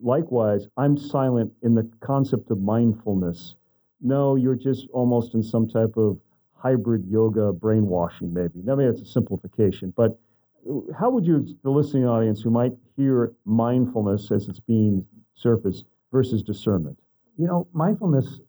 Likewise, 0.01 0.69
I'm 0.77 0.97
silent 0.97 1.53
in 1.63 1.75
the 1.75 1.89
concept 2.01 2.51
of 2.51 2.61
mindfulness. 2.61 3.57
No, 4.01 4.37
you're 4.37 4.57
just 4.57 4.89
almost 4.93 5.35
in 5.35 5.43
some 5.43 5.69
type 5.69 5.97
of 5.97 6.19
hybrid 6.59 7.05
yoga 7.07 7.53
brainwashing, 7.53 8.33
maybe. 8.33 8.63
I 8.71 8.75
mean, 8.75 8.89
it's 8.89 9.01
a 9.01 9.07
simplification, 9.07 9.93
but 9.97 10.19
how 10.99 11.09
would 11.11 11.25
you, 11.25 11.57
the 11.63 11.71
listening 11.71 12.07
audience 12.07 12.43
who 12.43 12.51
might 12.51 12.73
hear 12.97 13.33
mindfulness 13.45 14.31
as 14.31 14.49
it's 14.49 14.61
being 14.61 15.07
surfaced 15.35 15.87
versus 16.13 16.43
discernment? 16.43 16.99
You 17.37 17.47
know, 17.47 17.69
mindfulness 17.73 18.41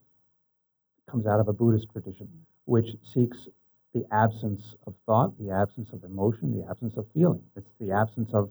comes 1.08 1.26
out 1.26 1.40
of 1.40 1.48
a 1.48 1.52
Buddhist 1.52 1.88
tradition, 1.92 2.28
which 2.64 2.96
seeks 3.02 3.48
the 3.94 4.04
absence 4.12 4.74
of 4.86 4.94
thought, 5.06 5.32
the 5.38 5.50
absence 5.50 5.92
of 5.92 6.04
emotion, 6.04 6.52
the 6.52 6.68
absence 6.68 6.96
of 6.96 7.06
feeling. 7.14 7.42
It's 7.56 7.70
the 7.80 7.92
absence 7.92 8.30
of 8.34 8.50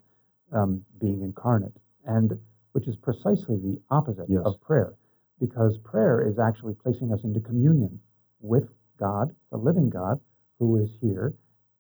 um, 0.51 0.83
being 0.99 1.21
incarnate, 1.21 1.75
and 2.05 2.39
which 2.71 2.87
is 2.87 2.95
precisely 2.95 3.57
the 3.57 3.79
opposite 3.91 4.25
yes. 4.29 4.41
of 4.45 4.59
prayer, 4.61 4.93
because 5.39 5.77
prayer 5.77 6.27
is 6.27 6.39
actually 6.39 6.73
placing 6.73 7.13
us 7.13 7.23
into 7.23 7.39
communion 7.39 7.99
with 8.41 8.69
God, 8.99 9.35
the 9.51 9.57
living 9.57 9.89
God, 9.89 10.19
who 10.59 10.77
is 10.77 10.89
here, 11.01 11.33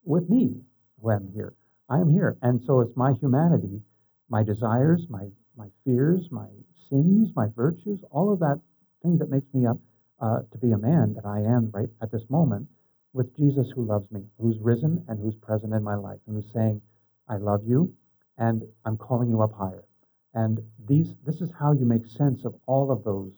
with 0.03 0.29
me, 0.29 0.55
who 1.01 1.11
am 1.11 1.29
here. 1.33 1.53
I 1.89 1.99
am 1.99 2.09
here. 2.09 2.37
And 2.41 2.61
so 2.65 2.79
it's 2.81 2.95
my 2.95 3.13
humanity, 3.13 3.81
my 4.29 4.43
desires, 4.43 5.05
my, 5.09 5.27
my 5.57 5.67
fears, 5.83 6.27
my 6.31 6.47
sins, 6.89 7.29
my 7.35 7.47
virtues, 7.55 7.99
all 8.11 8.31
of 8.31 8.39
that 8.39 8.59
things 9.03 9.19
that 9.19 9.29
makes 9.29 9.53
me 9.53 9.65
up 9.65 9.77
uh, 10.21 10.39
to 10.51 10.57
be 10.57 10.71
a 10.71 10.77
man 10.77 11.13
that 11.15 11.25
I 11.25 11.39
am 11.39 11.71
right 11.73 11.89
at 12.01 12.11
this 12.11 12.23
moment 12.29 12.67
with 13.13 13.35
Jesus 13.35 13.71
who 13.73 13.85
loves 13.85 14.11
me, 14.11 14.23
who's 14.39 14.57
risen 14.59 15.03
and 15.07 15.19
who's 15.19 15.35
present 15.35 15.73
in 15.73 15.83
my 15.83 15.95
life, 15.95 16.19
and 16.27 16.35
who's 16.35 16.53
saying, 16.53 16.81
I 17.27 17.37
love 17.37 17.61
you 17.65 17.93
and 18.37 18.63
I'm 18.85 18.97
calling 18.97 19.29
you 19.29 19.41
up 19.41 19.53
higher. 19.53 19.83
And 20.33 20.59
these, 20.87 21.15
this 21.25 21.41
is 21.41 21.49
how 21.59 21.73
you 21.73 21.85
make 21.85 22.05
sense 22.05 22.45
of 22.45 22.55
all 22.65 22.91
of 22.91 23.03
those 23.03 23.31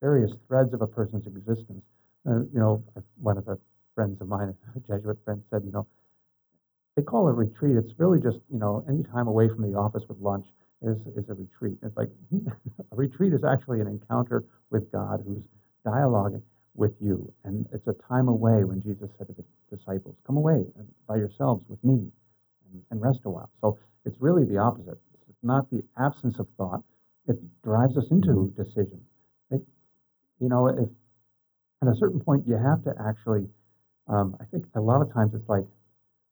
various 0.00 0.32
threads 0.46 0.72
of 0.72 0.82
a 0.82 0.86
person's 0.86 1.26
existence. 1.26 1.84
Uh, 2.28 2.40
you 2.52 2.58
know, 2.58 2.82
one 3.20 3.38
of 3.38 3.44
the 3.44 3.58
friends 3.94 4.20
of 4.20 4.28
mine, 4.28 4.54
a 4.74 4.80
Jesuit 4.80 5.18
friend, 5.24 5.42
said, 5.50 5.62
you 5.64 5.72
know, 5.72 5.86
they 6.96 7.02
call 7.02 7.28
a 7.28 7.32
retreat. 7.32 7.76
It's 7.76 7.92
really 7.98 8.20
just, 8.20 8.38
you 8.50 8.58
know, 8.58 8.84
any 8.88 9.02
time 9.04 9.28
away 9.28 9.48
from 9.48 9.70
the 9.70 9.78
office 9.78 10.02
with 10.08 10.18
lunch 10.18 10.46
is, 10.82 10.98
is 11.16 11.28
a 11.28 11.34
retreat. 11.34 11.78
It's 11.82 11.96
like 11.96 12.08
a 12.92 12.96
retreat 12.96 13.32
is 13.32 13.44
actually 13.44 13.80
an 13.80 13.86
encounter 13.86 14.44
with 14.70 14.90
God 14.90 15.22
who's 15.26 15.44
dialoguing 15.86 16.42
with 16.74 16.92
you. 17.00 17.32
And 17.44 17.66
it's 17.72 17.86
a 17.86 17.94
time 18.08 18.28
away 18.28 18.64
when 18.64 18.82
Jesus 18.82 19.10
said 19.18 19.28
to 19.28 19.34
the 19.34 19.76
disciples, 19.76 20.16
Come 20.26 20.36
away 20.36 20.64
by 21.06 21.16
yourselves 21.16 21.64
with 21.68 21.82
me 21.84 22.10
and, 22.72 22.82
and 22.90 23.00
rest 23.00 23.20
a 23.24 23.30
while. 23.30 23.50
So 23.60 23.78
it's 24.04 24.16
really 24.20 24.44
the 24.44 24.58
opposite. 24.58 24.98
It's 25.28 25.42
not 25.42 25.70
the 25.70 25.82
absence 25.98 26.38
of 26.38 26.46
thought, 26.56 26.82
it 27.28 27.36
drives 27.62 27.96
us 27.96 28.04
into 28.10 28.52
decision. 28.56 29.00
It, 29.50 29.62
you 30.40 30.48
know, 30.48 30.68
if 30.68 30.88
at 31.82 31.88
a 31.88 31.94
certain 31.96 32.20
point 32.20 32.44
you 32.46 32.56
have 32.56 32.82
to 32.84 32.94
actually, 33.06 33.46
um, 34.08 34.36
I 34.40 34.44
think 34.44 34.64
a 34.74 34.80
lot 34.80 35.02
of 35.02 35.12
times 35.12 35.34
it's 35.34 35.48
like, 35.48 35.64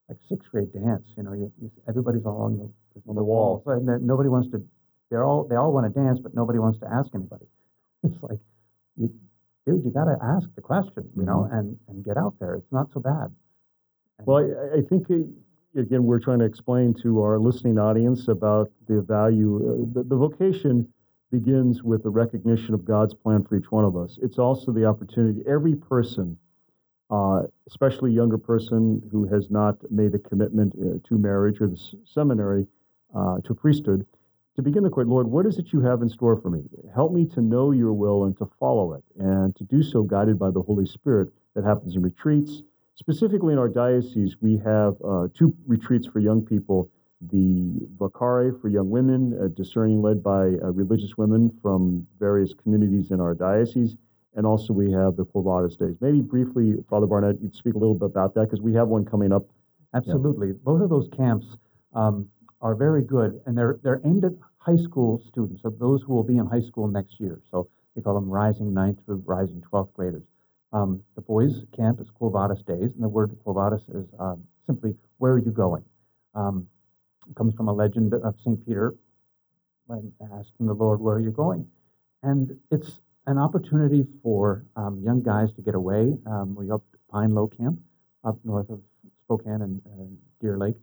like 0.09 0.19
sixth 0.29 0.51
grade 0.51 0.73
dance. 0.73 1.07
You 1.17 1.23
know, 1.23 1.33
you, 1.33 1.53
you, 1.61 1.71
everybody's 1.89 2.25
all 2.25 2.43
on 2.43 2.59
the, 2.59 2.71
on 3.09 3.15
the 3.17 3.23
wall, 3.23 3.63
and 3.67 3.87
nobody 4.07 4.29
wants 4.29 4.51
to. 4.53 4.63
They're 5.11 5.25
all 5.25 5.45
they 5.45 5.57
all 5.57 5.73
want 5.73 5.93
to 5.93 6.01
dance, 6.01 6.19
but 6.21 6.35
nobody 6.35 6.59
wants 6.59 6.79
to 6.81 6.87
ask 6.93 7.09
anybody. 7.15 7.47
It's 8.05 8.23
like, 8.23 8.39
you, 8.99 9.11
dude, 9.67 9.83
you 9.85 9.91
got 9.91 10.05
to 10.05 10.17
ask 10.23 10.47
the 10.57 10.61
question, 10.61 11.09
you 11.17 11.25
know, 11.25 11.49
Mm-hmm. 11.49 11.57
and 11.59 11.79
and 11.89 12.05
get 12.05 12.17
out 12.19 12.35
there. 12.39 12.55
It's 12.55 12.71
not 12.73 12.93
so 12.93 13.01
bad. 13.01 13.31
And- 14.19 14.27
Well, 14.27 14.45
I, 14.75 14.79
I 14.79 14.83
think, 14.83 15.11
uh, 15.11 15.81
again, 15.81 16.05
we're 16.05 16.21
trying 16.21 16.39
to 16.41 16.45
explain 16.45 16.93
to 17.03 17.23
our 17.23 17.39
listening 17.39 17.79
audience 17.79 18.29
about 18.29 18.71
the 18.89 19.01
value. 19.01 19.57
Uh, 19.57 19.95
the, 19.95 20.03
the 20.09 20.17
vocation 20.17 20.87
begins 21.39 21.83
with 21.83 22.05
the 22.05 22.11
recognition 22.11 22.75
of 22.75 22.85
God's 22.85 23.13
plan 23.13 23.43
for 23.43 23.57
each 23.57 23.73
one 23.73 23.85
of 23.85 23.97
us. 23.97 24.19
It's 24.23 24.39
also 24.39 24.71
the 24.71 24.85
opportunity, 24.85 25.43
every 25.49 25.75
person, 25.75 26.39
uh, 27.11 27.43
especially 27.67 28.13
a 28.13 28.15
younger 28.15 28.39
person 28.39 29.03
who 29.11 29.27
has 29.27 29.51
not 29.51 29.75
made 29.91 30.15
a 30.15 30.19
commitment 30.19 30.75
uh, 30.77 30.99
to 31.09 31.19
marriage 31.19 31.61
or 31.61 31.67
the 31.67 31.81
seminary, 32.05 32.67
uh, 33.17 33.39
to 33.43 33.53
priesthood, 33.53 34.07
to 34.55 34.63
begin 34.63 34.85
the 34.85 34.91
quote, 34.91 35.09
Lord, 35.09 35.27
what 35.27 35.45
is 35.45 35.59
it 35.59 35.73
you 35.73 35.81
have 35.81 36.03
in 36.03 36.09
store 36.09 36.37
for 36.41 36.51
me? 36.51 36.63
Help 36.95 37.13
me 37.13 37.27
to 37.35 37.41
know 37.41 37.73
your 37.73 37.93
will 37.93 38.25
and 38.27 38.39
to 38.39 38.49
follow 38.61 38.93
it, 38.93 39.03
and 39.19 39.57
to 39.57 39.65
do 39.65 39.83
so 39.83 40.05
guided 40.05 40.39
by 40.39 40.51
the 40.53 40.63
Holy 40.63 40.87
Spirit. 40.87 41.31
That 41.55 41.65
happens 41.65 41.97
in 41.97 42.03
retreats. 42.03 42.63
Specifically 42.95 43.53
in 43.53 43.59
our 43.59 43.69
diocese, 43.69 44.37
we 44.41 44.57
have 44.59 44.95
uh, 45.05 45.27
two 45.35 45.53
retreats 45.67 46.07
for 46.07 46.21
young 46.21 46.43
people 46.43 46.91
the 47.31 47.87
Vocare 47.97 48.61
for 48.61 48.69
young 48.69 48.91
women, 48.91 49.39
uh, 49.41 49.49
discerning 49.49 50.03
led 50.03 50.23
by 50.23 50.43
uh, 50.63 50.73
religious 50.73 51.17
women 51.17 51.51
from 51.63 52.07
various 52.19 52.55
communities 52.55 53.11
in 53.11 53.21
our 53.21 53.35
diocese. 53.35 53.97
And 54.37 54.45
also 54.45 54.73
we 54.73 54.91
have 54.93 55.17
the 55.17 55.25
Quo 55.25 55.43
Vadis 55.43 55.77
Days. 55.77 55.97
Maybe 56.01 56.21
briefly, 56.21 56.75
Father 56.91 57.07
Barnett, 57.07 57.41
you'd 57.41 57.55
speak 57.55 57.75
a 57.75 57.79
little 57.79 57.95
bit 57.95 58.07
about 58.07 58.35
that 58.35 58.51
because 58.51 58.61
we 58.61 58.75
have 58.75 58.89
one 58.89 59.05
coming 59.05 59.33
up. 59.33 59.47
Absolutely. 59.95 60.53
Both 60.53 60.83
of 60.83 60.91
those 60.91 61.09
camps 61.17 61.57
um, 61.95 62.29
are 62.61 62.75
very 62.75 63.03
good, 63.03 63.41
and 63.47 63.57
they're 63.57 63.79
they're 63.83 64.01
aimed 64.05 64.25
at 64.25 64.33
high 64.59 64.77
school 64.77 65.23
students, 65.29 65.63
so 65.63 65.71
those 65.71 66.03
who 66.03 66.15
will 66.15 66.25
be 66.25 66.39
in 66.39 66.47
high 66.47 66.61
school 66.61 66.89
next 66.89 67.21
year. 67.21 67.41
So 67.51 67.69
they 67.95 68.03
call 68.03 68.15
them 68.15 68.29
rising 68.29 68.75
ninth 68.75 68.99
through 69.05 69.23
rising 69.25 69.61
twelfth 69.63 69.93
graders. 69.95 70.25
Um, 70.73 71.01
the 71.15 71.21
boys' 71.21 71.65
camp 71.77 72.01
is 72.01 72.11
Quo 72.11 72.31
Vadis 72.31 72.63
Days, 72.63 72.91
and 72.95 73.03
the 73.03 73.09
word 73.09 73.31
Quo 73.45 73.53
Vadis 73.53 73.83
is 73.89 74.09
um, 74.19 74.43
simply 74.67 74.97
"Where 75.19 75.33
are 75.33 75.39
you 75.39 75.53
going?" 75.53 75.85
Um, 76.35 76.67
it 77.29 77.37
comes 77.37 77.55
from 77.55 77.69
a 77.69 77.73
legend 77.73 78.15
of 78.15 78.35
Saint 78.45 78.65
Peter 78.67 78.95
when 79.87 80.13
asking 80.39 80.67
the 80.67 80.75
Lord, 80.75 81.01
"Where 81.01 81.17
are 81.17 81.21
you 81.21 81.31
going?" 81.31 81.67
And 82.23 82.59
it's 82.71 83.01
an 83.27 83.39
opportunity 83.39 84.07
for 84.23 84.65
um, 84.77 85.01
young 85.03 85.23
guys 85.23 85.53
to 85.55 85.63
get 85.63 85.75
away. 85.75 86.17
Um, 86.27 86.55
we 86.55 86.71
up 86.71 86.83
Pinelow 87.13 87.57
Camp 87.57 87.79
up 88.25 88.39
north 88.45 88.71
of 88.71 88.81
Spokane 89.25 89.63
and 89.63 89.83
uh, 89.87 90.05
Deer 90.41 90.59
Lake. 90.59 90.77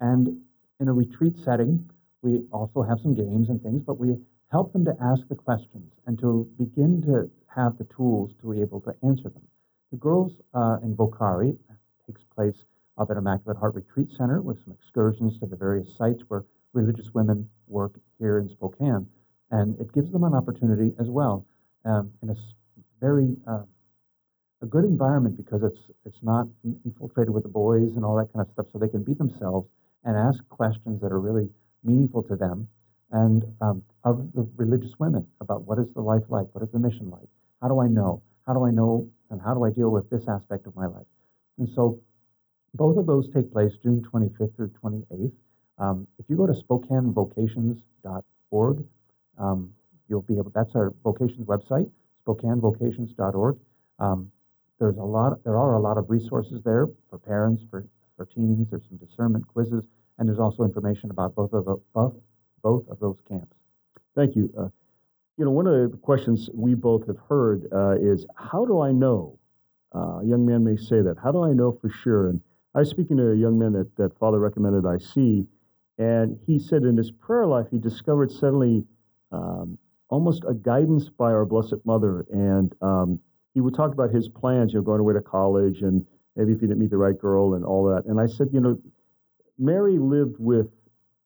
And 0.00 0.40
in 0.80 0.88
a 0.88 0.92
retreat 0.92 1.36
setting, 1.36 1.90
we 2.22 2.42
also 2.52 2.82
have 2.82 3.00
some 3.00 3.14
games 3.14 3.48
and 3.48 3.62
things, 3.62 3.82
but 3.82 3.98
we 3.98 4.16
help 4.50 4.72
them 4.72 4.84
to 4.84 4.96
ask 5.00 5.26
the 5.28 5.34
questions 5.34 5.92
and 6.06 6.18
to 6.18 6.48
begin 6.58 7.02
to 7.02 7.30
have 7.54 7.76
the 7.78 7.84
tools 7.84 8.30
to 8.40 8.52
be 8.52 8.60
able 8.60 8.80
to 8.80 8.94
answer 9.02 9.28
them. 9.28 9.42
The 9.90 9.98
girls 9.98 10.32
uh, 10.54 10.78
in 10.82 10.96
Vocare 10.96 11.56
takes 12.06 12.22
place 12.34 12.64
up 12.98 13.10
at 13.10 13.16
Immaculate 13.16 13.58
Heart 13.58 13.74
Retreat 13.74 14.10
Center 14.12 14.40
with 14.40 14.62
some 14.64 14.74
excursions 14.74 15.38
to 15.38 15.46
the 15.46 15.56
various 15.56 15.96
sites 15.96 16.22
where 16.28 16.44
religious 16.72 17.12
women 17.14 17.48
work 17.68 17.92
here 18.18 18.38
in 18.38 18.48
Spokane. 18.48 19.06
And 19.50 19.78
it 19.80 19.92
gives 19.92 20.10
them 20.10 20.24
an 20.24 20.34
opportunity 20.34 20.94
as 20.98 21.08
well 21.08 21.46
um, 21.84 22.12
in 22.22 22.30
a 22.30 22.36
very 23.00 23.36
uh, 23.46 23.62
a 24.62 24.66
good 24.66 24.84
environment 24.84 25.36
because 25.36 25.62
it's 25.62 25.80
it's 26.06 26.22
not 26.22 26.46
infiltrated 26.84 27.34
with 27.34 27.42
the 27.42 27.48
boys 27.48 27.96
and 27.96 28.04
all 28.04 28.16
that 28.16 28.32
kind 28.32 28.46
of 28.46 28.52
stuff, 28.52 28.66
so 28.72 28.78
they 28.78 28.88
can 28.88 29.02
be 29.02 29.12
themselves 29.14 29.68
and 30.04 30.16
ask 30.16 30.48
questions 30.48 31.00
that 31.00 31.12
are 31.12 31.20
really 31.20 31.48
meaningful 31.84 32.22
to 32.22 32.36
them 32.36 32.68
and 33.10 33.44
um, 33.60 33.82
of 34.04 34.32
the 34.34 34.48
religious 34.56 34.92
women 34.98 35.26
about 35.40 35.64
what 35.66 35.78
is 35.78 35.86
the 35.94 36.00
life 36.00 36.22
like, 36.28 36.46
what 36.54 36.62
is 36.64 36.70
the 36.70 36.78
mission 36.78 37.10
like, 37.10 37.28
how 37.60 37.68
do 37.68 37.80
I 37.80 37.88
know, 37.88 38.22
how 38.46 38.54
do 38.54 38.64
I 38.64 38.70
know, 38.70 39.06
and 39.30 39.40
how 39.40 39.52
do 39.52 39.64
I 39.64 39.70
deal 39.70 39.90
with 39.90 40.08
this 40.08 40.28
aspect 40.28 40.66
of 40.66 40.74
my 40.76 40.86
life, 40.86 41.06
and 41.58 41.68
so 41.68 42.00
both 42.74 42.96
of 42.96 43.06
those 43.06 43.28
take 43.32 43.52
place 43.52 43.72
June 43.82 44.04
25th 44.12 44.56
through 44.56 44.70
28th. 44.82 45.32
Um, 45.78 46.06
if 46.18 46.26
you 46.28 46.36
go 46.36 46.46
to 46.46 46.52
SpokaneVocations.org, 46.52 48.84
um, 49.38 49.72
you'll 50.08 50.22
be 50.22 50.38
able. 50.38 50.50
That's 50.54 50.74
our 50.74 50.92
vocations 51.02 51.46
website, 51.46 51.90
SpokaneVocations.org. 52.26 53.58
Um, 53.98 54.30
there's 54.78 54.96
a 54.96 55.02
lot. 55.02 55.42
There 55.44 55.56
are 55.56 55.74
a 55.74 55.80
lot 55.80 55.98
of 55.98 56.10
resources 56.10 56.62
there 56.62 56.88
for 57.08 57.18
parents, 57.18 57.62
for 57.70 57.86
for 58.16 58.26
teens. 58.26 58.68
There's 58.70 58.82
some 58.88 58.98
discernment 58.98 59.48
quizzes, 59.48 59.84
and 60.18 60.28
there's 60.28 60.38
also 60.38 60.64
information 60.64 61.10
about 61.10 61.34
both 61.34 61.52
of 61.52 61.64
the, 61.64 61.76
both 61.94 62.14
both 62.62 62.86
of 62.88 63.00
those 63.00 63.18
camps. 63.28 63.56
Thank 64.14 64.36
you. 64.36 64.52
Uh, 64.56 64.68
you 65.38 65.44
know, 65.44 65.50
one 65.50 65.66
of 65.66 65.90
the 65.90 65.96
questions 65.98 66.48
we 66.52 66.74
both 66.74 67.06
have 67.06 67.18
heard 67.28 67.66
uh, 67.72 67.96
is 68.00 68.26
how 68.36 68.64
do 68.64 68.80
I 68.80 68.92
know? 68.92 69.38
Uh, 69.94 70.20
a 70.20 70.24
young 70.24 70.46
man 70.46 70.64
may 70.64 70.76
say 70.76 71.02
that. 71.02 71.16
How 71.22 71.32
do 71.32 71.42
I 71.42 71.52
know 71.52 71.76
for 71.80 71.90
sure? 71.90 72.28
And 72.28 72.40
I 72.74 72.80
was 72.80 72.90
speaking 72.90 73.18
to 73.18 73.32
a 73.32 73.36
young 73.36 73.58
man 73.58 73.72
that, 73.72 73.94
that 73.96 74.18
Father 74.18 74.38
recommended 74.38 74.86
I 74.86 74.98
see, 74.98 75.46
and 75.98 76.38
he 76.46 76.58
said 76.58 76.82
in 76.84 76.96
his 76.96 77.10
prayer 77.10 77.46
life 77.46 77.66
he 77.70 77.78
discovered 77.78 78.30
suddenly 78.30 78.84
um, 79.30 79.78
almost 80.08 80.44
a 80.48 80.54
guidance 80.54 81.08
by 81.08 81.32
our 81.32 81.44
Blessed 81.44 81.84
Mother. 81.84 82.26
And 82.30 82.74
um, 82.82 83.20
he 83.54 83.60
would 83.60 83.74
talk 83.74 83.92
about 83.92 84.10
his 84.10 84.28
plans, 84.28 84.72
you 84.72 84.78
know, 84.78 84.84
going 84.84 85.00
away 85.00 85.14
to 85.14 85.20
college 85.20 85.82
and 85.82 86.04
maybe 86.36 86.52
if 86.52 86.60
he 86.60 86.66
didn't 86.66 86.78
meet 86.78 86.90
the 86.90 86.96
right 86.96 87.18
girl 87.18 87.54
and 87.54 87.64
all 87.64 87.84
that. 87.86 88.04
And 88.06 88.20
I 88.20 88.26
said, 88.26 88.48
you 88.52 88.60
know, 88.60 88.78
Mary 89.58 89.98
lived 89.98 90.36
with, 90.38 90.68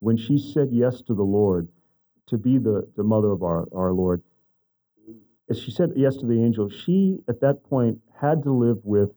when 0.00 0.16
she 0.16 0.38
said 0.38 0.68
yes 0.72 1.00
to 1.02 1.14
the 1.14 1.22
Lord, 1.22 1.68
to 2.26 2.37
be 2.37 2.59
the, 2.59 2.88
the 2.96 3.04
mother 3.04 3.30
of 3.30 3.42
our, 3.42 3.66
our 3.72 3.92
Lord, 3.92 4.22
as 5.48 5.61
she 5.61 5.70
said 5.70 5.92
yes 5.94 6.16
to 6.16 6.26
the 6.26 6.42
angel, 6.42 6.68
she 6.68 7.18
at 7.28 7.40
that 7.40 7.62
point 7.64 7.98
had 8.20 8.42
to 8.42 8.52
live 8.52 8.78
with 8.82 9.11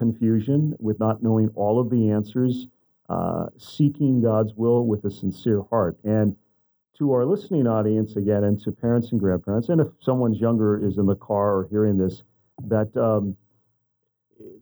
confusion, 0.00 0.74
with 0.80 0.98
not 0.98 1.22
knowing 1.22 1.50
all 1.54 1.78
of 1.78 1.90
the 1.90 2.10
answers, 2.10 2.66
uh, 3.10 3.46
seeking 3.58 4.22
God's 4.22 4.54
will 4.54 4.86
with 4.86 5.04
a 5.04 5.10
sincere 5.10 5.62
heart. 5.68 5.98
And 6.04 6.34
to 6.96 7.12
our 7.12 7.26
listening 7.26 7.66
audience 7.66 8.16
again, 8.16 8.44
and 8.44 8.58
to 8.62 8.72
parents 8.72 9.12
and 9.12 9.20
grandparents, 9.20 9.68
and 9.68 9.78
if 9.78 9.88
someone's 10.00 10.40
younger 10.40 10.82
is 10.82 10.96
in 10.96 11.04
the 11.04 11.16
car 11.16 11.58
or 11.58 11.68
hearing 11.70 11.98
this, 11.98 12.22
that 12.66 12.96
um, 12.96 13.36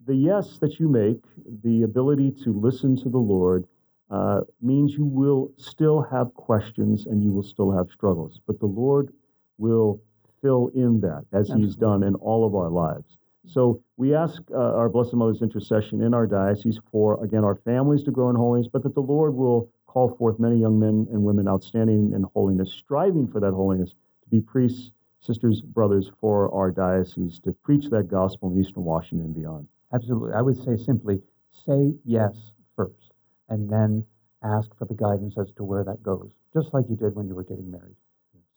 the 0.06 0.16
yes 0.16 0.58
that 0.58 0.80
you 0.80 0.88
make, 0.88 1.22
the 1.62 1.82
ability 1.82 2.32
to 2.42 2.52
listen 2.52 2.96
to 2.96 3.08
the 3.08 3.24
Lord, 3.36 3.64
uh, 4.10 4.40
means 4.60 4.94
you 4.94 5.04
will 5.04 5.52
still 5.56 6.02
have 6.02 6.34
questions 6.34 7.06
and 7.06 7.22
you 7.22 7.30
will 7.30 7.44
still 7.44 7.70
have 7.70 7.88
struggles. 7.90 8.40
But 8.44 8.58
the 8.58 8.66
Lord 8.66 9.12
will 9.58 10.00
fill 10.42 10.70
in 10.74 11.00
that 11.00 11.26
as 11.32 11.48
He's 11.48 11.76
done 11.76 12.02
in 12.02 12.16
all 12.16 12.44
of 12.44 12.56
our 12.56 12.70
lives. 12.70 13.18
So 13.46 13.82
we 13.96 14.14
ask 14.14 14.42
uh, 14.52 14.56
our 14.56 14.88
Blessed 14.88 15.14
Mother's 15.14 15.42
intercession 15.42 16.02
in 16.02 16.12
our 16.12 16.26
diocese 16.26 16.78
for, 16.90 17.22
again, 17.24 17.44
our 17.44 17.56
families 17.56 18.02
to 18.04 18.10
grow 18.10 18.28
in 18.30 18.36
holiness, 18.36 18.68
but 18.70 18.82
that 18.82 18.94
the 18.94 19.00
Lord 19.00 19.34
will 19.34 19.70
call 19.86 20.14
forth 20.16 20.38
many 20.38 20.56
young 20.56 20.78
men 20.78 21.06
and 21.10 21.22
women 21.22 21.48
outstanding 21.48 22.12
in 22.14 22.24
holiness, 22.34 22.72
striving 22.72 23.26
for 23.26 23.40
that 23.40 23.52
holiness, 23.52 23.90
to 24.22 24.28
be 24.30 24.40
priests, 24.40 24.92
sisters, 25.20 25.62
brothers 25.62 26.10
for 26.20 26.52
our 26.54 26.70
diocese, 26.70 27.40
to 27.40 27.52
preach 27.64 27.86
that 27.90 28.08
gospel 28.08 28.52
in 28.52 28.60
Eastern 28.60 28.84
Washington 28.84 29.26
and 29.26 29.34
beyond. 29.34 29.66
Absolutely. 29.94 30.34
I 30.34 30.42
would 30.42 30.56
say 30.62 30.76
simply 30.76 31.20
say 31.50 31.94
yes 32.04 32.52
first 32.76 33.12
and 33.48 33.68
then 33.70 34.04
ask 34.44 34.68
for 34.76 34.84
the 34.84 34.94
guidance 34.94 35.36
as 35.38 35.52
to 35.56 35.64
where 35.64 35.84
that 35.84 36.02
goes, 36.02 36.30
just 36.52 36.74
like 36.74 36.84
you 36.90 36.96
did 36.96 37.14
when 37.14 37.26
you 37.26 37.34
were 37.34 37.44
getting 37.44 37.70
married. 37.70 37.96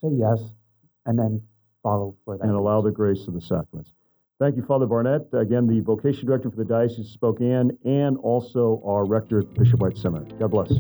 Say 0.04 0.10
yes 0.12 0.40
and 1.06 1.18
then 1.18 1.42
follow 1.82 2.16
where 2.26 2.38
that 2.38 2.44
and 2.44 2.52
goes. 2.52 2.60
allow 2.60 2.82
the 2.82 2.92
grace 2.92 3.28
of 3.28 3.34
the 3.34 3.42
sacraments. 3.42 3.94
Thank 4.42 4.56
you, 4.56 4.64
Father 4.64 4.88
Barnett, 4.88 5.28
again, 5.34 5.68
the 5.68 5.82
vocation 5.82 6.26
director 6.26 6.50
for 6.50 6.56
the 6.56 6.66
Diocese 6.66 7.06
of 7.06 7.12
Spokane, 7.12 7.78
and 7.86 8.18
also 8.18 8.82
our 8.84 9.06
rector 9.06 9.42
at 9.42 9.54
Bishop 9.54 9.82
White 9.82 9.96
Seminary. 9.96 10.32
God 10.40 10.50
bless. 10.50 10.72